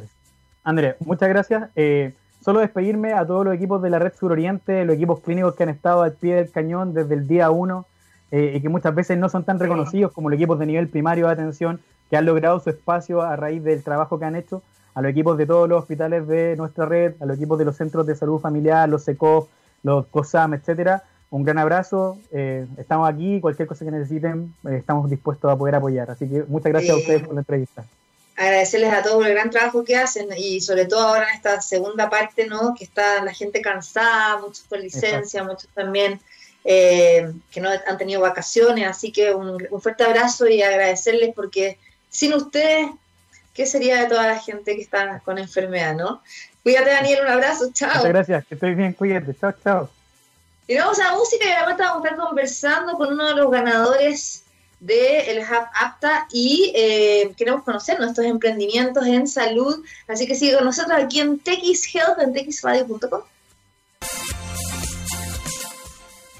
[0.62, 1.70] André, muchas gracias.
[1.74, 2.12] Eh,
[2.44, 5.70] solo despedirme a todos los equipos de la Red Suroriente, los equipos clínicos que han
[5.70, 7.86] estado al pie del cañón desde el día uno
[8.30, 11.26] eh, y que muchas veces no son tan reconocidos como los equipos de nivel primario
[11.26, 11.80] de atención
[12.10, 14.62] que han logrado su espacio a raíz del trabajo que han hecho.
[14.94, 17.76] a los equipos de todos los hospitales de nuestra red, a los equipos de los
[17.76, 19.48] centros de salud familiar, los SECO,
[19.82, 21.02] los COSAM, etcétera.
[21.30, 25.74] Un gran abrazo, eh, estamos aquí, cualquier cosa que necesiten, eh, estamos dispuestos a poder
[25.74, 26.10] apoyar.
[26.10, 27.84] Así que muchas gracias a ustedes por la entrevista
[28.36, 31.60] agradecerles a todos por el gran trabajo que hacen y sobre todo ahora en esta
[31.60, 32.74] segunda parte, ¿no?
[32.74, 36.20] Que está la gente cansada, muchos con licencia, muchos también
[36.64, 41.78] eh, que no han tenido vacaciones, así que un, fuerte abrazo y agradecerles porque
[42.10, 42.90] sin ustedes,
[43.52, 46.22] ¿qué sería de toda la gente que está con enfermedad, no?
[46.62, 47.96] Cuídate Daniel, un abrazo, chao.
[47.96, 49.90] Muchas gracias, que estoy bien, cuídate, chao, chao.
[50.66, 53.50] Y vamos a la música y ahora vamos a estar conversando con uno de los
[53.50, 54.43] ganadores
[54.84, 59.82] del Hub APTA y eh, queremos conocer nuestros emprendimientos en salud.
[60.06, 63.22] Así que sigue con nosotros aquí en TX Health, en texradio.com.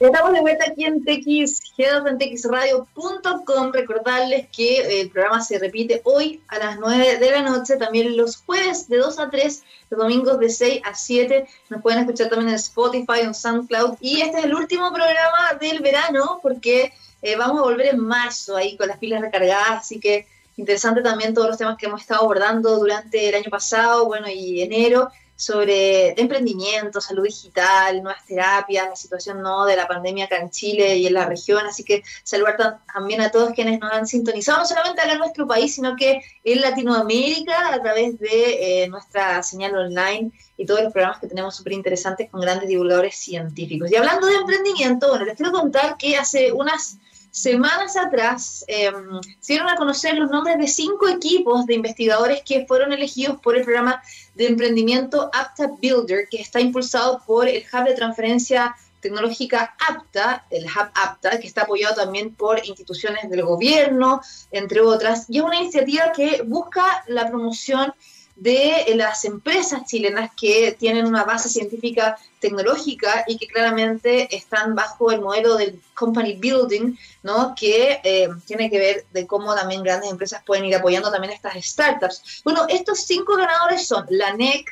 [0.01, 3.73] Estamos de vuelta aquí en TX Health, en.
[3.73, 8.37] Recordarles que el programa se repite hoy a las 9 de la noche, también los
[8.39, 11.47] jueves de 2 a 3, los domingos de 6 a 7.
[11.71, 13.97] Nos pueden escuchar también en Spotify, en SoundCloud.
[14.01, 16.93] Y este es el último programa del verano porque
[17.25, 20.27] eh, vamos a volver en marzo ahí con las pilas recargadas, así que
[20.59, 24.61] interesante también todos los temas que hemos estado abordando durante el año pasado, bueno, y
[24.61, 30.51] enero, sobre emprendimiento, salud digital, nuevas terapias, la situación no de la pandemia acá en
[30.51, 34.59] Chile y en la región, así que saludar también a todos quienes nos han sintonizado,
[34.59, 39.43] no solamente acá en nuestro país, sino que en Latinoamérica a través de eh, nuestra
[39.43, 43.91] señal online y todos los programas que tenemos súper interesantes con grandes divulgadores científicos.
[43.91, 46.99] Y hablando de emprendimiento, bueno, les quiero contar que hace unas
[47.35, 48.93] semanas atrás eh,
[49.41, 53.57] se dieron a conocer los nombres de cinco equipos de investigadores que fueron elegidos por
[53.57, 54.01] el programa
[54.37, 60.65] de emprendimiento APTA Builder, que está impulsado por el Hub de Transferencia Tecnológica APTA, el
[60.65, 64.21] Hub APTA, que está apoyado también por instituciones del gobierno,
[64.53, 67.93] entre otras, y es una iniciativa que busca la promoción
[68.37, 75.13] de las empresas chilenas que tienen una base científica tecnológica y que claramente están bajo
[75.13, 77.55] el modelo del company building, ¿no?
[77.55, 81.55] que eh, tiene que ver de cómo también grandes empresas pueden ir apoyando también estas
[81.65, 82.43] startups.
[82.45, 84.69] Bueno, estos cinco ganadores son la NEC,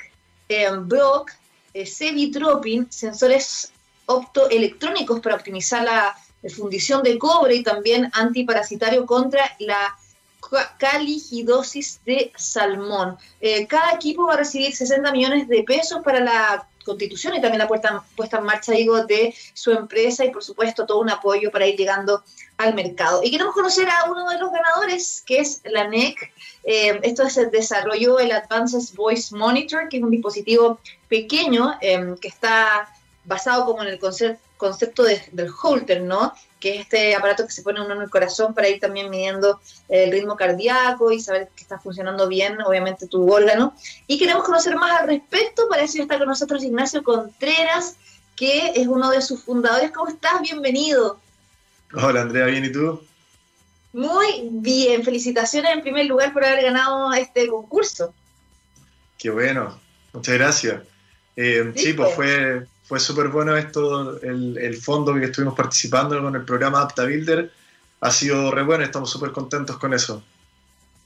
[0.48, 1.30] eh, Brock,
[1.72, 3.72] eh, Cevitropin, sensores
[4.06, 6.16] optoelectrónicos para optimizar la
[6.50, 9.96] fundición de cobre y también antiparasitario contra la
[10.78, 13.16] caligidosis de salmón.
[13.40, 17.60] Eh, cada equipo va a recibir 60 millones de pesos para la constitución y también
[17.60, 21.50] la puesta, puesta en marcha, digo, de su empresa y por supuesto todo un apoyo
[21.50, 22.22] para ir llegando
[22.58, 23.20] al mercado.
[23.22, 26.32] Y queremos conocer a uno de los ganadores, que es la NEC.
[26.64, 32.28] Eh, esto se desarrolló el Advanced Voice Monitor, que es un dispositivo pequeño eh, que
[32.28, 32.88] está
[33.24, 34.00] basado como en el
[34.56, 36.32] concepto del holter, ¿no?
[36.62, 39.60] Que es este aparato que se pone uno en el corazón para ir también midiendo
[39.88, 43.74] el ritmo cardíaco y saber que está funcionando bien, obviamente, tu órgano.
[44.06, 47.96] Y queremos conocer más al respecto, para eso está con nosotros Ignacio Contreras,
[48.36, 49.90] que es uno de sus fundadores.
[49.90, 50.40] ¿Cómo estás?
[50.40, 51.18] Bienvenido.
[51.94, 53.02] Hola Andrea, ¿bien y tú?
[53.92, 58.14] Muy bien, felicitaciones en primer lugar por haber ganado este concurso.
[59.18, 59.80] Qué bueno,
[60.12, 60.80] muchas gracias.
[61.34, 66.44] Eh, sí, pues fue, fue súper bueno esto, el, fondo que estuvimos participando con el
[66.44, 67.50] programa Apta Builder.
[68.02, 70.22] Ha sido re bueno, estamos súper contentos con eso.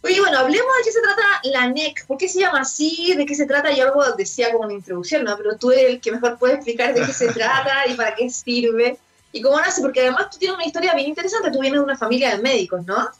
[0.02, 2.04] Oye, bueno, hablemos de qué se trata la NEC.
[2.08, 3.14] ¿Por qué se llama así?
[3.14, 3.70] ¿De qué se trata?
[3.70, 5.36] Y algo decía como una introducción, ¿no?
[5.36, 8.28] Pero tú eres el que mejor puede explicar de qué se trata y para qué
[8.30, 8.98] sirve.
[9.30, 11.52] Y cómo nace, porque además tú tienes una historia bien interesante.
[11.52, 13.10] Tú vienes de una familia de médicos, ¿no?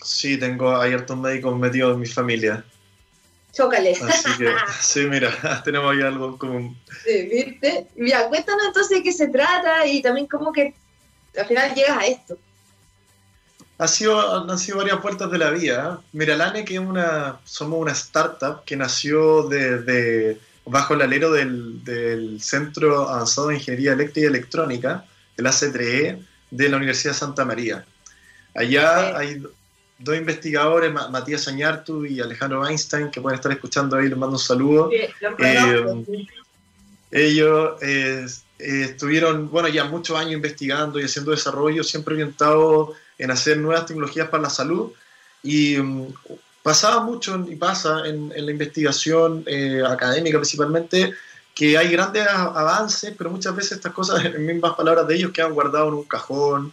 [0.00, 2.64] Sí, tengo, hay hartos médicos metidos en mi familia.
[3.52, 3.92] Chócale.
[3.92, 6.78] Así que, sí, mira, tenemos ahí algo en común.
[7.04, 7.86] Sí, ¿viste?
[7.96, 10.74] Mira, cuéntanos entonces de qué se trata y también cómo que
[11.36, 12.38] al final llegas a esto.
[13.78, 16.00] Ha sido, han sido varias puertas de la vida.
[16.00, 16.06] ¿eh?
[16.12, 21.82] Mira, Lane, que es una, somos una startup que nació de, bajo el alero del,
[21.82, 27.44] del, Centro Avanzado de Ingeniería Eléctrica y Electrónica, el AC3E, de la Universidad de Santa
[27.44, 27.84] María.
[28.54, 29.42] Allá hay
[30.00, 34.42] dos investigadores, Matías Añartu y Alejandro Einstein, que pueden estar escuchando ahí, les mando un
[34.42, 34.90] saludo.
[34.90, 35.12] Eh,
[37.10, 38.26] ellos eh,
[38.58, 43.86] eh, estuvieron, bueno, ya muchos años investigando y haciendo desarrollo, siempre orientados en hacer nuevas
[43.86, 44.92] tecnologías para la salud.
[45.42, 46.12] Y um,
[46.62, 49.44] pasaba mucho y pasa en, en la investigación
[49.86, 51.14] académica principalmente
[51.54, 55.52] que hay grandes avances, pero muchas veces estas cosas, en mismas palabras de ellos, quedan
[55.52, 56.72] guardados en un cajón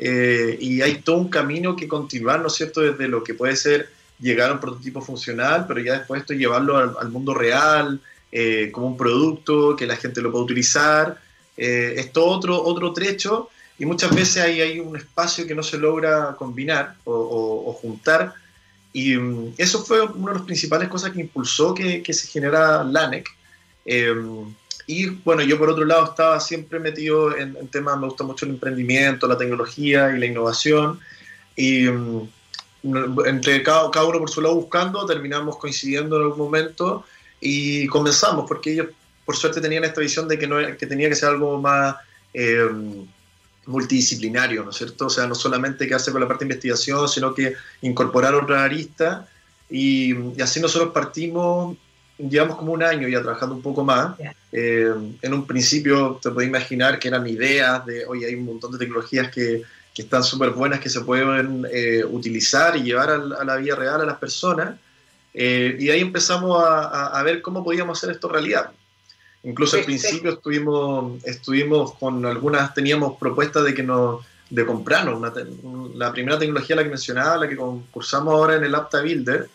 [0.00, 3.56] eh, y hay todo un camino que continuar, ¿no es cierto?, desde lo que puede
[3.56, 8.70] ser llegar a un prototipo funcional, pero ya después esto llevarlo al, mundo real, eh,
[8.72, 11.20] como un producto, que la gente lo pueda utilizar,
[11.56, 15.64] eh, es todo otro, otro trecho y muchas veces hay, hay un espacio que no
[15.64, 18.34] se logra combinar o, juntar
[18.92, 22.84] Y mm, eso fue una de las principales cosas que impulsó que, que se generara
[22.84, 23.28] LANEC.
[23.84, 24.54] Em,
[24.88, 28.52] y bueno, yo por otro lado estaba siempre metido en, temas, me gusta mucho el
[28.52, 30.98] emprendimiento, la tecnología y la innovación.
[31.54, 32.28] Y mm,
[33.26, 37.04] entre cada, cada, uno por su lado buscando, terminamos coincidiendo en algún momento
[37.38, 38.86] y comenzamos, porque ellos
[39.26, 41.96] por suerte tenían esta visión de que, no, que tenía que ser algo más
[42.32, 43.06] em,
[43.66, 45.08] multidisciplinario, ¿no es cierto?
[45.08, 49.28] O sea, no solamente quedarse con la parte de investigación, sino que incorporar otra arista.
[49.68, 51.76] Y, y así nosotros partimos
[52.18, 54.16] llevamos como un año ya trabajando un poco más.
[54.52, 58.72] Eh, en un principio te puedes imaginar que eran ideas de, oye, hay un montón
[58.72, 59.62] de tecnologías que,
[59.94, 64.00] que están súper buenas, que se pueden eh, utilizar y llevar a, la vida real
[64.00, 64.78] a las personas.
[65.34, 68.70] Eh, y ahí empezamos a, a, ver cómo podíamos hacer esto realidad.
[69.44, 75.20] Incluso al principio estuvimos, estuvimos con algunas, teníamos propuestas de que nos de comprarnos
[75.94, 79.48] la primera tecnología la que mencionaba, la que concursamos ahora en el Apta Builder,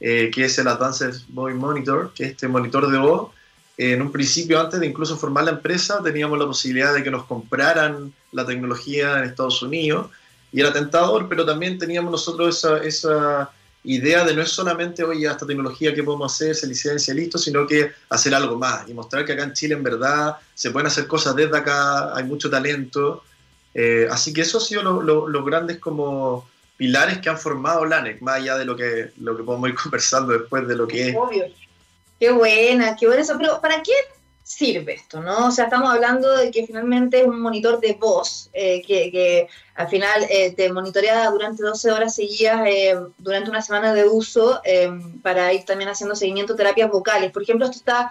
[0.00, 3.32] eh, que es el Advanced Voice Monitor, que es este monitor de voz.
[3.76, 7.24] en un principio, antes de incluso formar la empresa, teníamos la posibilidad de que nos
[7.24, 10.08] compraran la tecnología en Estados Unidos
[10.52, 13.50] y era tentador, pero también teníamos nosotros esa, esa
[13.84, 17.66] idea de no es solamente, oye, esta tecnología que podemos hacer, se licencia, listo, sino
[17.66, 21.06] que hacer algo más y mostrar que acá en Chile en verdad se pueden hacer
[21.06, 23.22] cosas desde acá, hay mucho talento.
[23.74, 27.84] Eh, así que eso ha sido los lo, lo grandes como pilares que han formado
[27.84, 31.10] LANEC, más allá de lo que, lo que podemos ir conversando después de lo que
[31.10, 31.16] es.
[31.16, 31.44] Obvio.
[32.18, 33.36] Qué buena, qué buena eso.
[33.36, 33.92] Pero ¿para qué
[34.42, 35.20] sirve esto?
[35.20, 35.48] ¿no?
[35.48, 39.48] O sea, estamos hablando de que finalmente es un monitor de voz eh, que, que,
[39.74, 44.60] al final eh, te monitorea durante 12 horas seguidas eh, durante una semana de uso
[44.64, 44.90] eh,
[45.22, 47.30] para ir también haciendo seguimiento terapias vocales.
[47.30, 48.10] Por ejemplo, esto está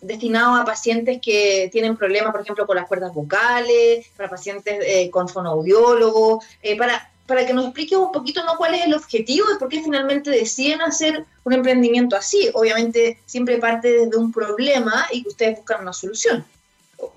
[0.00, 5.28] destinado a pacientes que tienen problemas, por ejemplo, con las cuerdas vocales, para pacientes con
[5.28, 6.42] fonoaudiólogos,
[6.78, 8.56] para para que nos explique un poquito ¿no?
[8.56, 12.50] cuál es el objetivo y por qué finalmente deciden hacer un emprendimiento así.
[12.54, 16.44] Obviamente siempre parte desde un problema y que ustedes buscan una solución,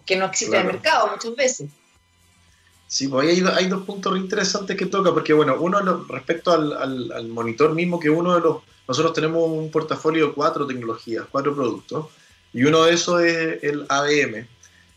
[0.05, 0.69] que no existe claro.
[0.69, 1.69] en el mercado muchas veces.
[2.85, 7.11] Sí, pues hay, hay dos puntos interesantes que toca, porque bueno, uno respecto al, al,
[7.11, 11.55] al, monitor mismo, que uno de los, nosotros tenemos un portafolio de cuatro tecnologías, cuatro
[11.55, 12.05] productos,
[12.53, 14.47] y uno de esos es el ABM,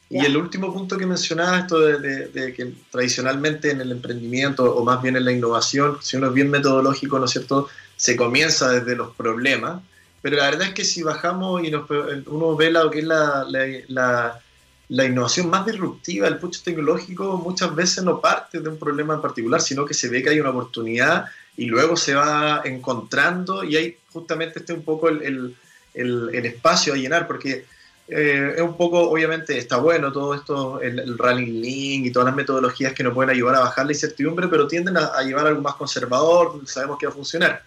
[0.09, 4.77] y el último punto que mencionaba, esto de, de, de, que tradicionalmente en el emprendimiento,
[4.77, 8.15] o más bien en la innovación, si uno es bien metodológico, ¿no es cierto?, se
[8.15, 9.83] comienza desde los problemas,
[10.23, 11.89] pero la verdad es que si bajamos y nos,
[12.27, 14.41] uno ve lo que es la, la, la,
[14.89, 19.23] la, innovación más disruptiva, el pucho tecnológico, muchas veces no parte de un problema en
[19.23, 23.77] particular, sino que se ve que hay una oportunidad y luego se va encontrando y
[23.77, 25.57] hay justamente este un poco el, el,
[25.95, 27.65] el, el espacio a llenar, porque
[28.09, 32.27] eh, es un poco, obviamente, está bueno todo esto, el, el rallying link y todas
[32.27, 35.47] las metodologías que nos pueden ayudar a bajar la incertidumbre, pero tienden a, a llevar
[35.47, 37.63] algo más conservador, sabemos que va a funcionar.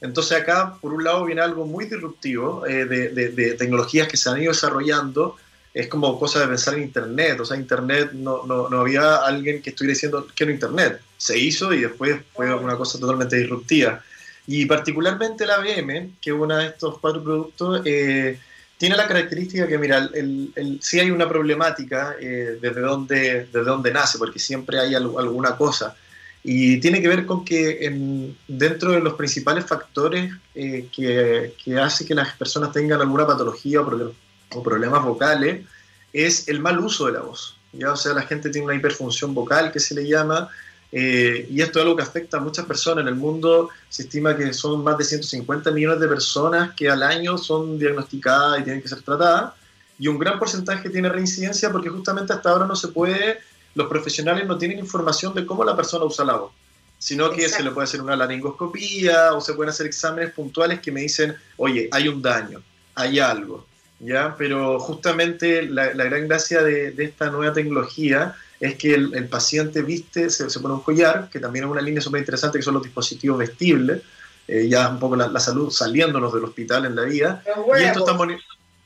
[0.00, 4.40] Entonces acá, por un lado, viene algo muy disruptivo eh, de, tecnologías que se han
[4.40, 5.36] ido desarrollando.
[5.74, 7.38] Es como cosa de pensar en Internet.
[7.40, 11.00] O sea, Internet no, no, no había alguien que estuviera diciendo quiero Internet.
[11.18, 14.02] Se hizo y después fue una cosa totalmente disruptiva.
[14.46, 18.40] Y particularmente la ABM, que es uno de estos cuatro productos, eh,
[18.80, 24.16] tiene la característica que, mira, el, sí hay una problemática eh, desde, donde, desde nace,
[24.16, 25.94] porque siempre hay al, alguna cosa.
[26.42, 31.78] Y tiene que ver con que en, dentro de los principales factores eh, que, que,
[31.78, 34.14] hace que las personas tengan alguna patología o,
[34.54, 35.66] o problemas vocales
[36.14, 37.58] es el mal uso de la voz.
[37.74, 37.92] ¿ya?
[37.92, 40.48] O sea, la gente tiene una hiperfunción vocal que se le llama,
[40.92, 43.02] eh, y esto es algo que afecta a muchas personas.
[43.02, 47.02] En el mundo se estima que son más de 150 millones de personas que al
[47.02, 49.52] año son diagnosticadas y tienen que ser tratadas.
[49.98, 53.38] Y un gran porcentaje tiene reincidencia porque justamente hasta ahora no se puede,
[53.74, 56.52] los profesionales no tienen información de cómo la persona usa la voz,
[56.98, 57.56] sino que Exacto.
[57.56, 61.36] se le puede hacer una laringoscopía o se pueden hacer exámenes puntuales que me dicen,
[61.58, 62.62] oye, hay un daño,
[62.94, 63.66] hay algo.
[64.02, 64.34] ¿Ya?
[64.38, 69.26] Pero justamente la, la gran gracia de, de esta nueva tecnología es que el, el
[69.26, 72.62] paciente viste, se, se, pone un collar, que también es una línea súper interesante, que
[72.62, 74.02] son los dispositivos vestibles,
[74.46, 77.42] eh, ya un poco la, la, salud saliéndonos del hospital en la vida.
[77.78, 78.16] Y esto está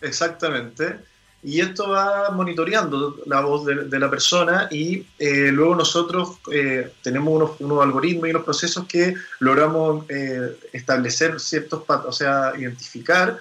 [0.01, 0.99] exactamente.
[1.43, 6.93] Y esto va monitoreando la voz de, de la persona y eh, luego nosotros eh,
[7.03, 10.07] tenemos unos, unos, algoritmos y unos procesos que logramos
[10.73, 13.41] establecer ciertos, o sea, identificar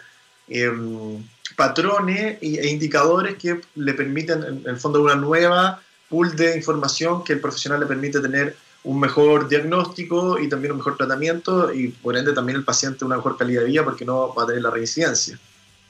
[0.49, 1.23] em,
[1.55, 5.81] patrones e indicadores que le permiten, en el fondo, una nueva
[6.13, 10.77] pool de información que el profesional le permite tener un mejor diagnóstico y también un
[10.77, 14.31] mejor tratamiento y por ende también el paciente una mejor calidad de vida porque no
[14.35, 15.39] va a tener la reincidencia.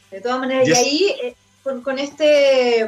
[0.09, 2.87] De todas maneras, y, y ahí eh, con, con, este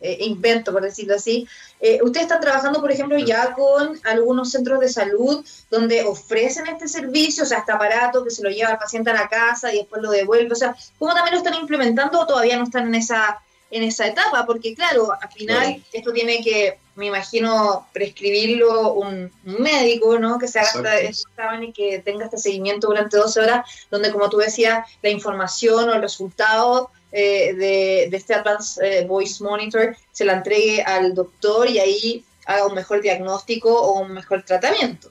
[0.00, 1.48] eh, invento, por decirlo así.
[1.80, 6.88] Eh, ustedes están trabajando, por ejemplo, ya con algunos centros de salud donde ofrecen este
[6.88, 9.78] servicio, o sea, este aparato que se lo lleva al paciente a la casa y
[9.78, 10.52] después lo devuelve.
[10.52, 13.40] O sea, ¿cómo también lo están implementando o todavía no están en esa,
[13.70, 14.46] en esa etapa?
[14.46, 20.38] Porque, claro, al final esto tiene que, me imagino, prescribirlo un, médico, ¿no?
[20.38, 24.28] Que se haga este examen y que tenga este seguimiento durante 12 horas, donde, como
[24.30, 30.24] tú decías, la información o el resultado eh, de, este Advanced eh, Voice Monitor se
[30.24, 35.10] la entregue al doctor y ahí haga un mejor diagnóstico o un mejor tratamiento.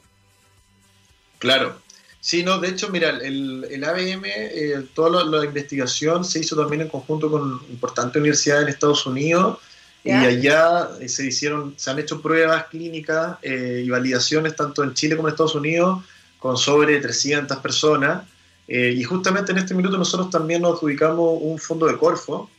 [1.40, 1.82] Claro.
[2.26, 6.82] Sí, no, de hecho, mira, el, el ABM, eh, toda la, investigación se hizo también
[6.82, 9.60] en conjunto con importantes universidades en Estados Unidos.
[10.04, 15.28] Y allá se hicieron, se han hecho pruebas clínicas y validaciones tanto en Chile como
[15.28, 16.04] en Estados Unidos
[16.40, 18.24] con sobre 300 personas.
[18.68, 22.50] Eh, y justamente en este minuto nosotros también nos ubicamos un fondo de Corfo,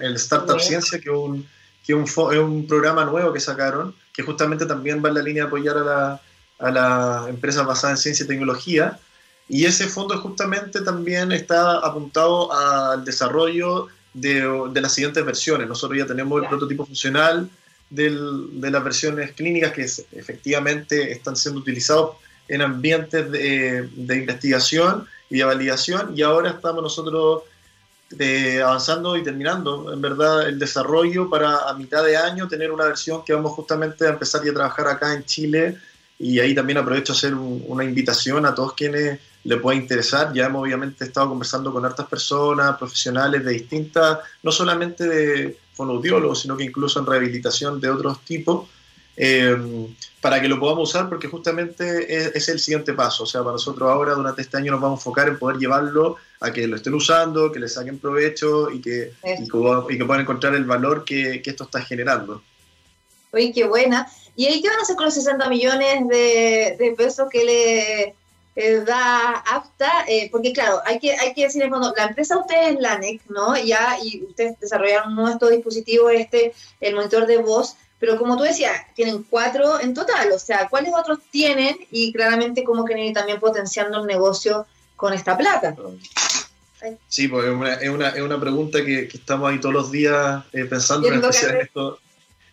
[0.00, 1.46] el Startup Ciencia, que, un,
[1.84, 5.42] que un, es un programa nuevo que sacaron, que justamente también va en la línea
[5.42, 6.20] de apoyar a las
[6.62, 8.98] a la empresas basadas en ciencia y tecnología.
[9.48, 15.68] Y ese fondo justamente también está apuntado al desarrollo de, de las siguientes versiones.
[15.68, 17.50] Nosotros ya tenemos el prototipo funcional
[17.90, 19.82] del, de las versiones clínicas que
[20.12, 22.16] efectivamente están siendo utilizados
[22.48, 27.42] en ambientes de, de investigación y de validación y ahora estamos nosotros
[28.18, 32.84] eh, avanzando y terminando, en verdad, el desarrollo para a mitad de año tener una
[32.84, 35.78] versión que vamos justamente a empezar a trabajar acá en Chile
[36.22, 40.32] y ahí también aprovecho a hacer una invitación a todos quienes le pueda interesar.
[40.32, 46.42] Ya hemos obviamente estado conversando con hartas personas, profesionales de distintas, no solamente de fonoaudiólogos,
[46.42, 48.68] sino que incluso en rehabilitación de otros tipos,
[49.16, 49.56] eh,
[50.20, 53.24] para que lo podamos usar porque justamente es, el siguiente paso.
[53.24, 56.18] O sea, para nosotros ahora durante este año nos vamos a enfocar en poder llevarlo
[56.38, 60.54] a que lo estén usando, que le saquen provecho y que, y que, puedan encontrar
[60.54, 62.44] el valor que, esto está generando.
[63.32, 64.06] Oye, qué buena.
[64.36, 68.14] ¿Y ahí qué van a hacer con los 60 millones de, pesos que
[68.54, 70.04] le da AFTA?
[70.08, 73.22] Eh, porque claro, hay que, hay que decir en fondo, la empresa ustedes es LANEC,
[73.28, 73.56] ¿no?
[73.56, 78.72] Ya, y ustedes desarrollaron nuestro dispositivo, este, el monitor de voz, pero como tú decías,
[78.94, 81.76] tienen cuatro en total, o sea, ¿cuáles otros tienen?
[81.90, 84.66] Y claramente cómo que ir también potenciando el negocio
[84.96, 85.76] con esta plata.
[87.06, 90.44] Sí, pues es una, es una, es una pregunta que, estamos ahí todos los días
[90.52, 91.22] eh, pensando en,
[91.60, 92.00] esto,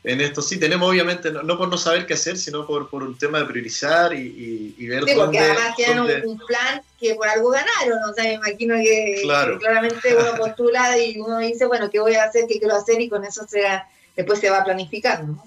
[0.04, 0.42] en esto.
[0.42, 3.46] Sí, tenemos obviamente, no, por no saber qué hacer, sino por, por un tema de
[3.46, 8.14] priorizar y, y, ver sí, porque además tienen un, plan que por algo ganaron, o
[8.14, 9.22] sea, me imagino que,
[9.60, 12.46] claramente uno postula y uno dice, bueno, ¿qué voy a hacer?
[12.48, 13.00] ¿Qué quiero hacer?
[13.02, 13.88] Y con eso será
[14.20, 15.44] después se va a planificar, ¿no?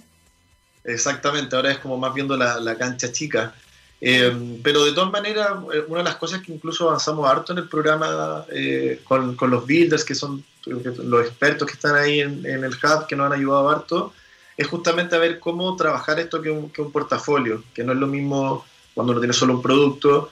[0.84, 3.55] Exactamente, ahora es como más viendo la, cancha chica.
[4.00, 7.59] Eh, pero de todas maneras, eh, una de las cosas que incluso avanzamos harto en
[7.59, 12.72] el programa eh, con, los builders, que son los expertos que están ahí en, el
[12.72, 14.12] hub, que nos han ayudado harto,
[14.57, 17.98] es justamente a ver cómo trabajar esto que un, que un portafolio, que no es
[17.98, 20.30] lo mismo cuando uno tiene solo un producto.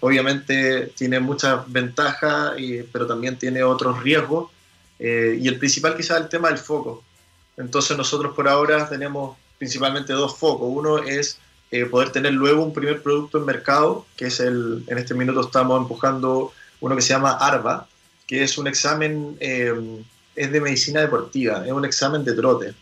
[0.00, 2.52] obviamente tiene muchas ventajas,
[2.92, 4.50] pero también tiene otros riesgos.
[4.98, 7.02] y el principal quizás es el tema del foco.
[7.56, 10.68] Entonces nosotros por ahora tenemos principalmente dos focos.
[10.70, 11.38] Uno es
[11.70, 15.40] eh, poder tener luego un primer producto en mercado, que es el, en este minuto
[15.40, 17.88] estamos empujando uno que se llama ARBA,
[18.26, 19.74] que es un examen, eh,
[20.36, 22.74] es de medicina deportiva, es un examen de trote,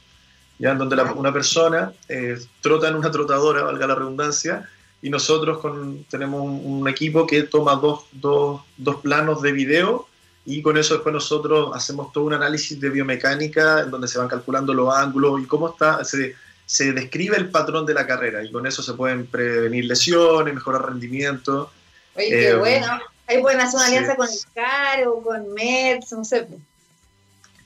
[0.62, 0.70] ¿ya?
[0.70, 4.68] en donde una persona eh, trota en una trotadora, valga la redundancia,
[5.02, 10.06] y nosotros con, tenemos un, equipo que toma dos, dos, dos planos de video
[10.44, 14.28] y con eso después nosotros hacemos todo un análisis de biomecánica en donde se van
[14.28, 18.52] calculando los ángulos y cómo está, se, se describe el patrón de la carrera y
[18.52, 21.72] con eso se pueden prevenir lesiones, mejorar rendimiento.
[22.14, 23.00] Oye, qué eh, bueno.
[23.26, 26.46] Ahí pueden hacer una alianza con el CAR o con MEDS, no sé.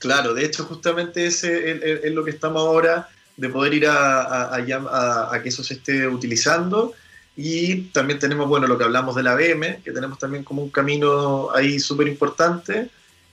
[0.07, 4.23] Claro, de hecho justamente ese es, lo que estamos ahora, de poder ir a,
[4.55, 6.95] a, a que eso se esté utilizando.
[7.37, 10.71] Y también tenemos, bueno, lo que hablamos de la BM, que tenemos también como un
[10.71, 12.89] camino ahí súper importante.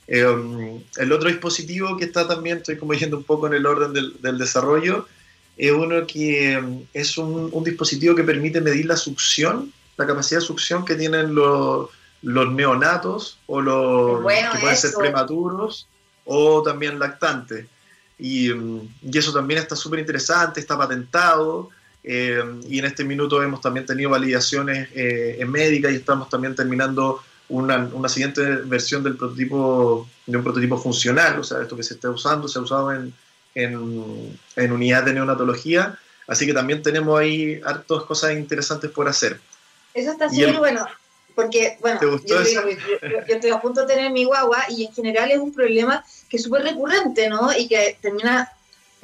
[0.07, 3.93] Eh, el otro dispositivo que está también, estoy como yendo un poco en el orden
[3.93, 5.07] del, desarrollo,
[5.57, 10.47] es uno que um, es un, dispositivo que permite medir la succión, la capacidad de
[10.47, 11.89] succión que tienen los,
[12.23, 14.17] los neonatos o los
[14.53, 15.87] que pueden ser prematuros
[16.25, 17.65] o también lactantes.
[18.17, 21.69] Y, um, y eso también está súper interesante, está patentado.
[22.03, 26.53] Eh, y en este minuto hemos también tenido validaciones eh, en médica y estamos también
[26.53, 31.83] terminando una, una, siguiente versión del prototipo, de un prototipo funcional, o sea, esto que
[31.83, 33.13] se está usando, se ha usado en,
[33.55, 35.97] en, en unidad de neonatología,
[36.27, 39.39] así que también tenemos ahí hartas cosas interesantes por hacer.
[39.93, 40.85] Eso está súper bueno.
[41.35, 42.41] Porque, bueno, yo,
[43.27, 46.43] estoy a punto de tener mi guagua y en general es un problema que es
[46.43, 47.51] súper recurrente, ¿no?
[47.57, 48.51] Y que termina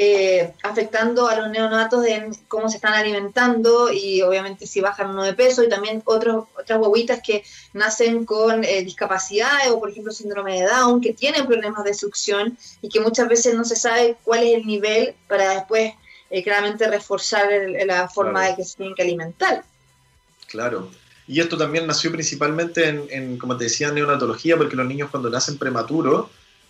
[0.02, 5.24] eh, afectando a los neonatos en cómo se están alimentando y obviamente si bajan uno
[5.26, 10.14] de peso y también otros, otras guaguitas que nacen con eh, discapacidades o por ejemplo
[10.14, 14.16] síndrome de Down que tienen problemas de succión y que muchas veces no se sabe
[14.24, 15.92] cuál es el nivel para después
[16.30, 17.50] eh, claramente reforzar
[17.86, 19.66] la forma de que se tienen que alimentar.
[20.48, 20.90] Claro.
[21.30, 25.30] Y esto también nació principalmente en, en, como te decía, neonatología, porque los niños cuando
[25.30, 26.26] nacen prematuros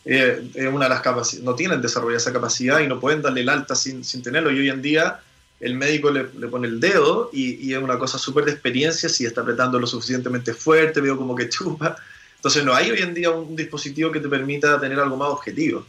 [0.06, 3.74] eh, una de las no tienen desarrollada esa capacidad y no pueden darle el alta
[3.76, 4.52] sin, sin tenerlo.
[4.52, 5.22] Y hoy en día
[5.60, 9.26] el médico le, le pone el dedo y, es una cosa súper de experiencia, si
[9.26, 11.96] está apretando lo suficientemente fuerte, veo como que chupa.
[12.36, 15.86] Entonces no hay hoy en día un dispositivo que te permita tener algo más objetivo.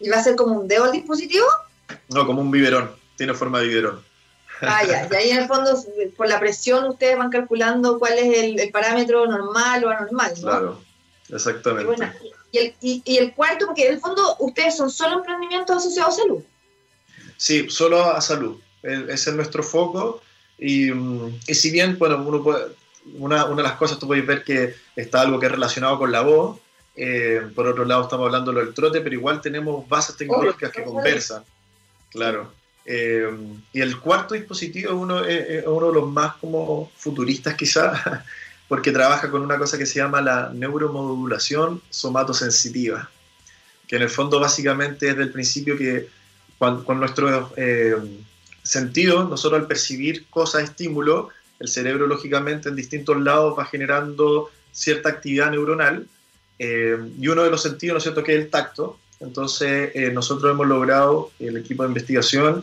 [0.00, 1.46] ¿Y va a ser como un dedo el dispositivo?
[2.08, 4.00] No, como un biberón, tiene forma de biberón.
[4.60, 5.72] Ah, ya, y ahí en el fondo,
[6.16, 10.42] por la presión, ustedes van calculando cuál es el, parámetro normal o anormal, ¿no?
[10.42, 10.80] Claro,
[11.28, 12.12] exactamente.
[12.52, 16.42] Y el, cuarto, porque en el fondo ustedes son solo emprendimientos asociados a salud.
[17.36, 18.60] Sí, solo a salud.
[18.82, 20.22] Ese es nuestro foco.
[20.58, 22.44] Y, mm, si bien, bueno, uno
[23.16, 26.12] una, una, de las cosas tú puedes ver que está algo que es relacionado con
[26.12, 26.60] la voz.
[26.96, 31.44] Eh, por otro lado, estamos hablando del trote, pero igual tenemos bases tecnológicas que conversan.
[32.10, 32.52] Claro.
[32.86, 33.30] Eh,
[33.72, 38.00] y el cuarto dispositivo es uno, de los más como futuristas quizás,
[38.68, 43.10] porque trabaja con una cosa que se llama la neuromodulación somatosensitiva,
[43.86, 46.08] que en el fondo básicamente es del principio que
[46.58, 47.96] con, nuestros eh,
[48.62, 55.10] sentidos, nosotros al percibir cosas, estímulos, el cerebro lógicamente en distintos lados va generando cierta
[55.10, 56.06] actividad neuronal,
[56.58, 58.98] eh, y uno de los sentidos, ¿no es cierto?, que es el tacto.
[59.24, 62.62] Entonces, eh, nosotros hemos logrado, el equipo de investigación,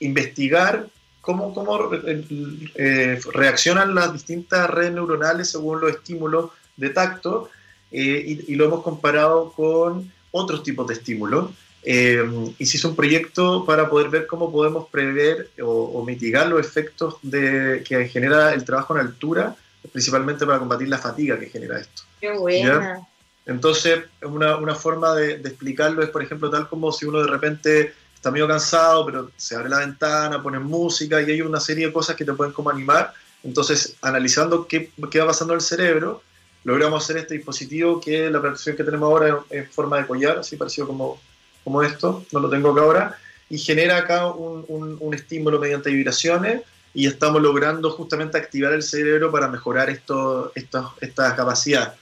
[0.00, 0.86] investigar
[1.26, 7.50] cómo, cómo eh, reaccionan las distintas redes neuronales según los estímulos de tacto
[7.90, 11.50] eh, y, lo hemos comparado con otros tipos de estímulos.
[11.82, 12.24] Eh,
[12.58, 17.16] y se hizo un proyecto para poder ver cómo podemos prever o, mitigar los efectos
[17.22, 19.54] de, que genera el trabajo en altura,
[19.92, 22.02] principalmente para combatir la fatiga que genera esto.
[22.20, 23.06] Qué buena.
[23.46, 27.28] Entonces, una, una forma de, de, explicarlo es, por ejemplo, tal como si uno de
[27.28, 31.86] repente está medio cansado, pero se abre la ventana, pones música y hay una serie
[31.86, 33.14] de cosas que te pueden como animar.
[33.44, 36.22] Entonces, analizando qué, qué va pasando en el cerebro,
[36.64, 40.56] logramos hacer este dispositivo que la versión que tenemos ahora en forma de collar, así
[40.56, 41.20] parecido como,
[41.62, 43.18] como esto, no lo tengo acá ahora,
[43.48, 49.30] y genera acá un, un, estímulo mediante vibraciones y estamos logrando justamente activar el cerebro
[49.30, 51.94] para mejorar esto, esto esta capacidad.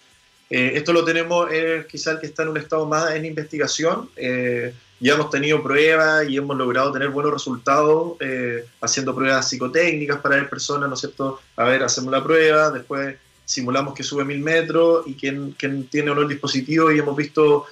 [0.57, 4.09] Eh, esto lo tenemos eh, quizá el que está en un estado más en investigación.
[4.15, 10.21] Eh, ya hemos tenido pruebas y hemos logrado tener buenos resultados eh, haciendo pruebas psicotécnicas
[10.21, 11.41] para ver personas, ¿no es cierto?
[11.57, 15.57] A ver, hacemos la prueba, después simulamos que sube mil metros y quién,
[15.91, 17.67] tiene o el dispositivo y hemos visto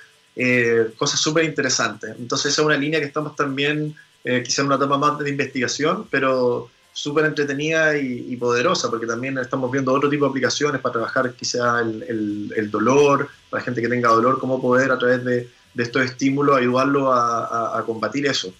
[0.96, 2.16] cosas súper interesantes.
[2.18, 5.30] Entonces esa es una línea que estamos también, eh, quizá en una etapa más de
[5.30, 10.92] investigación, pero súper entretenida y, poderosa, porque también estamos viendo otro tipo de aplicaciones para
[10.92, 16.04] trabajar quizá el, dolor, para gente que tenga dolor, cómo poder a través de estos
[16.04, 18.52] estímulos, ayudarlo a, combatir eso.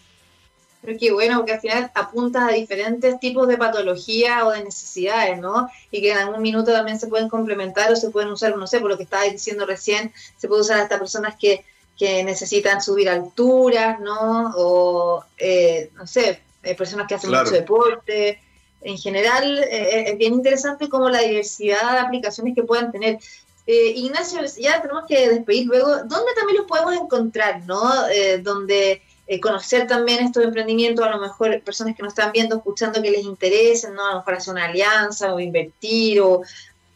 [0.81, 5.39] Pero qué bueno, que al final apuntas a diferentes tipos de patología o de necesidades,
[5.39, 5.69] ¿no?
[5.93, 8.81] Y que en algún minuto también se pueden complementar o se pueden usar, no sé,
[8.81, 11.65] por lo que estabas diciendo recién, se puede usar hasta personas que,
[11.97, 14.53] que necesitan subir alturas, ¿no?
[14.57, 18.41] O, eh, no sé, eh, personas que hacen mucho deporte.
[18.81, 23.19] En general, eh, es bien interesante como la diversidad de aplicaciones que puedan tener.
[23.67, 25.89] Eh, Ignacio, ya tenemos que despedir luego.
[26.05, 27.65] ¿Dónde también los podemos encontrar?
[27.67, 28.09] ¿no?
[28.09, 32.57] Eh, donde eh, conocer también estos emprendimientos, a lo mejor personas que nos están viendo,
[32.57, 34.05] escuchando que les interesen, ¿no?
[34.07, 36.43] a lo mejor hacer una alianza o invertir o,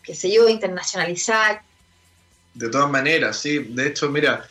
[0.03, 1.63] qué sé yo, internacionalizar.
[2.53, 3.59] De todas maneras, sí.
[3.59, 4.49] De hecho, mira,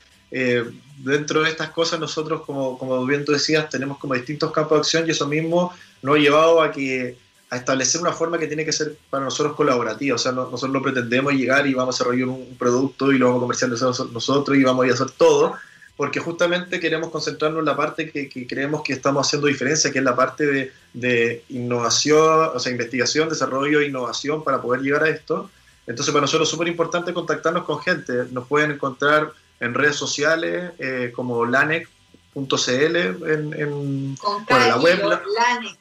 [0.98, 4.80] dentro de estas cosas nosotros, como, como bien tú decías, tenemos como distintos campos de
[4.80, 7.18] acción y eso mismo nos ha llevado a que
[7.50, 10.16] a establecer una forma que tiene que ser para nosotros colaborativa.
[10.16, 13.40] O sea, nosotros no pretendemos llegar y vamos a desarrollar un, producto y lo vamos
[13.40, 15.56] a comercializar nosotros y vamos a hacer todo,
[15.96, 20.06] porque justamente queremos concentrarnos en la parte que, creemos que estamos haciendo diferencia, que es
[20.06, 25.10] la parte de, de, innovación, o sea, investigación, desarrollo e innovación para poder llegar a
[25.10, 25.50] esto.
[25.88, 28.26] Entonces, para nosotros es súper importante contactarnos con gente.
[28.32, 34.18] Nos pueden encontrar en redes sociales eh, como lanec.cl en, en
[34.50, 35.02] la web.
[35.04, 35.78] LANEC.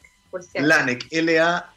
[0.54, 1.70] LANEC, L-A,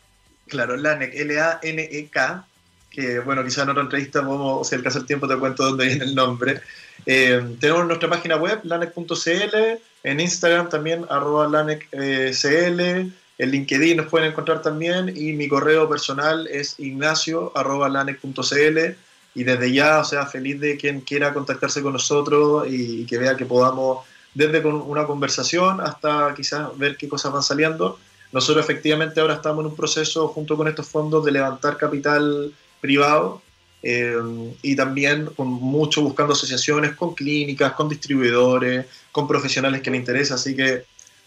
[0.47, 2.45] claro, LANEC, L-A-N-E-K,
[2.89, 6.05] que bueno, quizás en otra entrevista podemos, si alcanza el tiempo te cuento dónde viene
[6.05, 6.61] el nombre.
[7.05, 9.55] Eh, tenemos nuestra página web, lanec.cl,
[10.03, 12.81] en Instagram también, arroba lanec.cl,
[13.39, 18.95] En LinkedIn nos pueden encontrar también y mi correo personal es ignacio.lanec.cl
[19.37, 23.37] y desde ya, o sea, feliz de quien quiera contactarse con nosotros y, que vea
[23.37, 27.99] que podamos, desde con una conversación hasta quizás ver qué cosas van saliendo.
[28.31, 33.43] Nosotros efectivamente ahora estamos en un proceso junto con estos fondos de levantar capital privado
[33.83, 34.15] eh,
[34.63, 40.33] y también con mucho buscando asociaciones con clínicas, con distribuidores, con profesionales que le interesa,
[40.33, 40.85] así que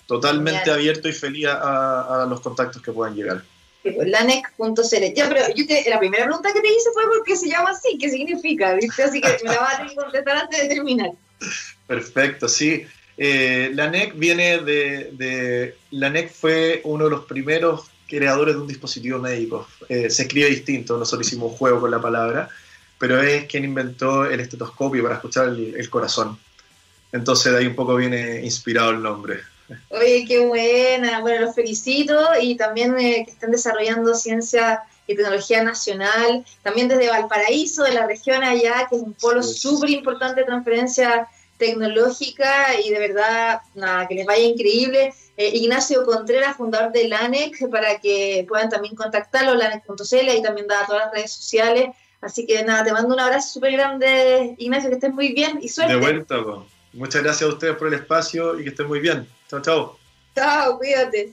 [0.09, 3.45] totalmente abierto y feliz a, a los contactos que puedan llegar.
[3.85, 5.15] Lanec.cl.
[5.15, 7.97] Ya, pero yo la primera pregunta que te hice fue por qué se llama así,
[7.99, 9.03] qué significa, ¿viste?
[9.03, 11.11] Así que me la vas a tener contestar antes de terminar.
[11.87, 12.87] Perfecto, sí.
[13.17, 18.61] Eh, la NEC viene de, de, La NEC fue uno de los primeros creadores de
[18.61, 19.67] un dispositivo médico.
[19.89, 22.49] Eh, se escribe distinto, nosotros hicimos un juego con la palabra,
[22.99, 26.39] pero es quien inventó el estetoscopio para escuchar el, el corazón.
[27.13, 29.41] Entonces de ahí un poco viene inspirado el nombre.
[29.91, 31.21] Oye, qué buena.
[31.21, 37.09] Bueno, los felicito y también eh, que estén desarrollando ciencia y tecnología nacional, también desde
[37.09, 41.29] Valparaíso, de la región allá, que es un polo súper importante de transferencia
[41.61, 45.13] tecnológica y de verdad, nada, que les vaya increíble.
[45.37, 50.87] Eh, Ignacio Contreras, fundador de LANEC, para que puedan también contactarlo, lanec.cl, y también da
[50.87, 51.91] todas las redes sociales.
[52.21, 55.69] Así que nada, te mando un abrazo súper grande, Ignacio, que estés muy bien y
[55.69, 55.95] suerte.
[55.95, 56.37] De vuelta,
[56.93, 59.29] muchas gracias a ustedes por el espacio y que estén muy bien.
[59.49, 59.99] Chao, chao.
[60.35, 61.33] Chao, cuídate.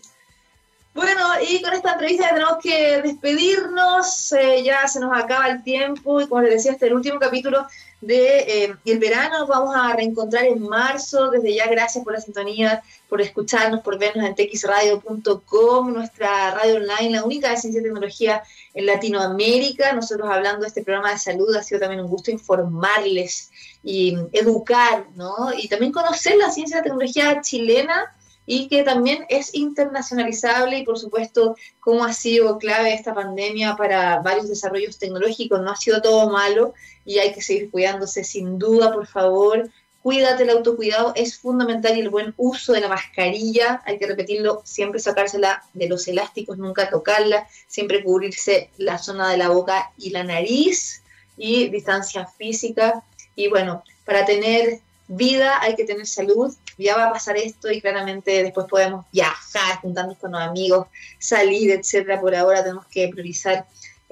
[0.94, 6.20] Bueno, y con esta entrevista tenemos que despedirnos, eh, ya se nos acaba el tiempo
[6.20, 7.68] y como les decía, este es el último capítulo
[8.02, 12.84] de eh, el verano, vamos a reencontrar en marzo, desde ya gracias por la sintonía,
[13.10, 18.44] por escucharnos, por vernos en txradio.com, nuestra radio online, la única de ciencia y tecnología
[18.74, 23.50] en Latinoamérica, nosotros hablando de este programa de salud, ha sido también un gusto informarles
[23.84, 25.52] y educar, ¿no?
[25.58, 28.14] Y también conocer la ciencia y la tecnología chilena
[28.50, 34.22] y que también es internacionalizable y por supuesto cómo ha sido clave esta pandemia para
[34.22, 35.62] varios desarrollos tecnológicos.
[35.62, 36.74] No ha sido todo malo
[37.06, 39.70] y hay que seguir cuidándose sin duda, por favor.
[40.02, 44.62] Cuídate, el autocuidado es fundamental y el buen uso de la mascarilla, hay que repetirlo,
[44.64, 50.12] siempre sacársela de los elásticos, nunca tocarla, siempre cubrirse la zona de la boca y
[50.12, 51.04] la nariz
[51.36, 53.04] y distancia física.
[53.36, 57.82] Y bueno, para tener vida hay que tener salud, ya va a pasar esto y
[57.82, 60.88] claramente después podemos viajar, juntarnos con los amigos,
[61.20, 62.20] salir, etcétera.
[62.20, 63.66] Por ahora tenemos que priorizar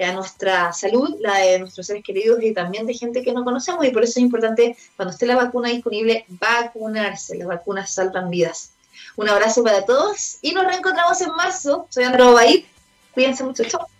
[0.03, 3.85] a nuestra salud, la de nuestros seres queridos y también de gente que no conocemos
[3.85, 8.71] y por eso es importante cuando esté la vacuna disponible vacunarse, las vacunas salvan vidas.
[9.15, 11.87] Un abrazo para todos y nos reencontramos en marzo.
[11.89, 12.65] Soy Andrea Baid,
[13.13, 13.94] cuídense mucho, chao.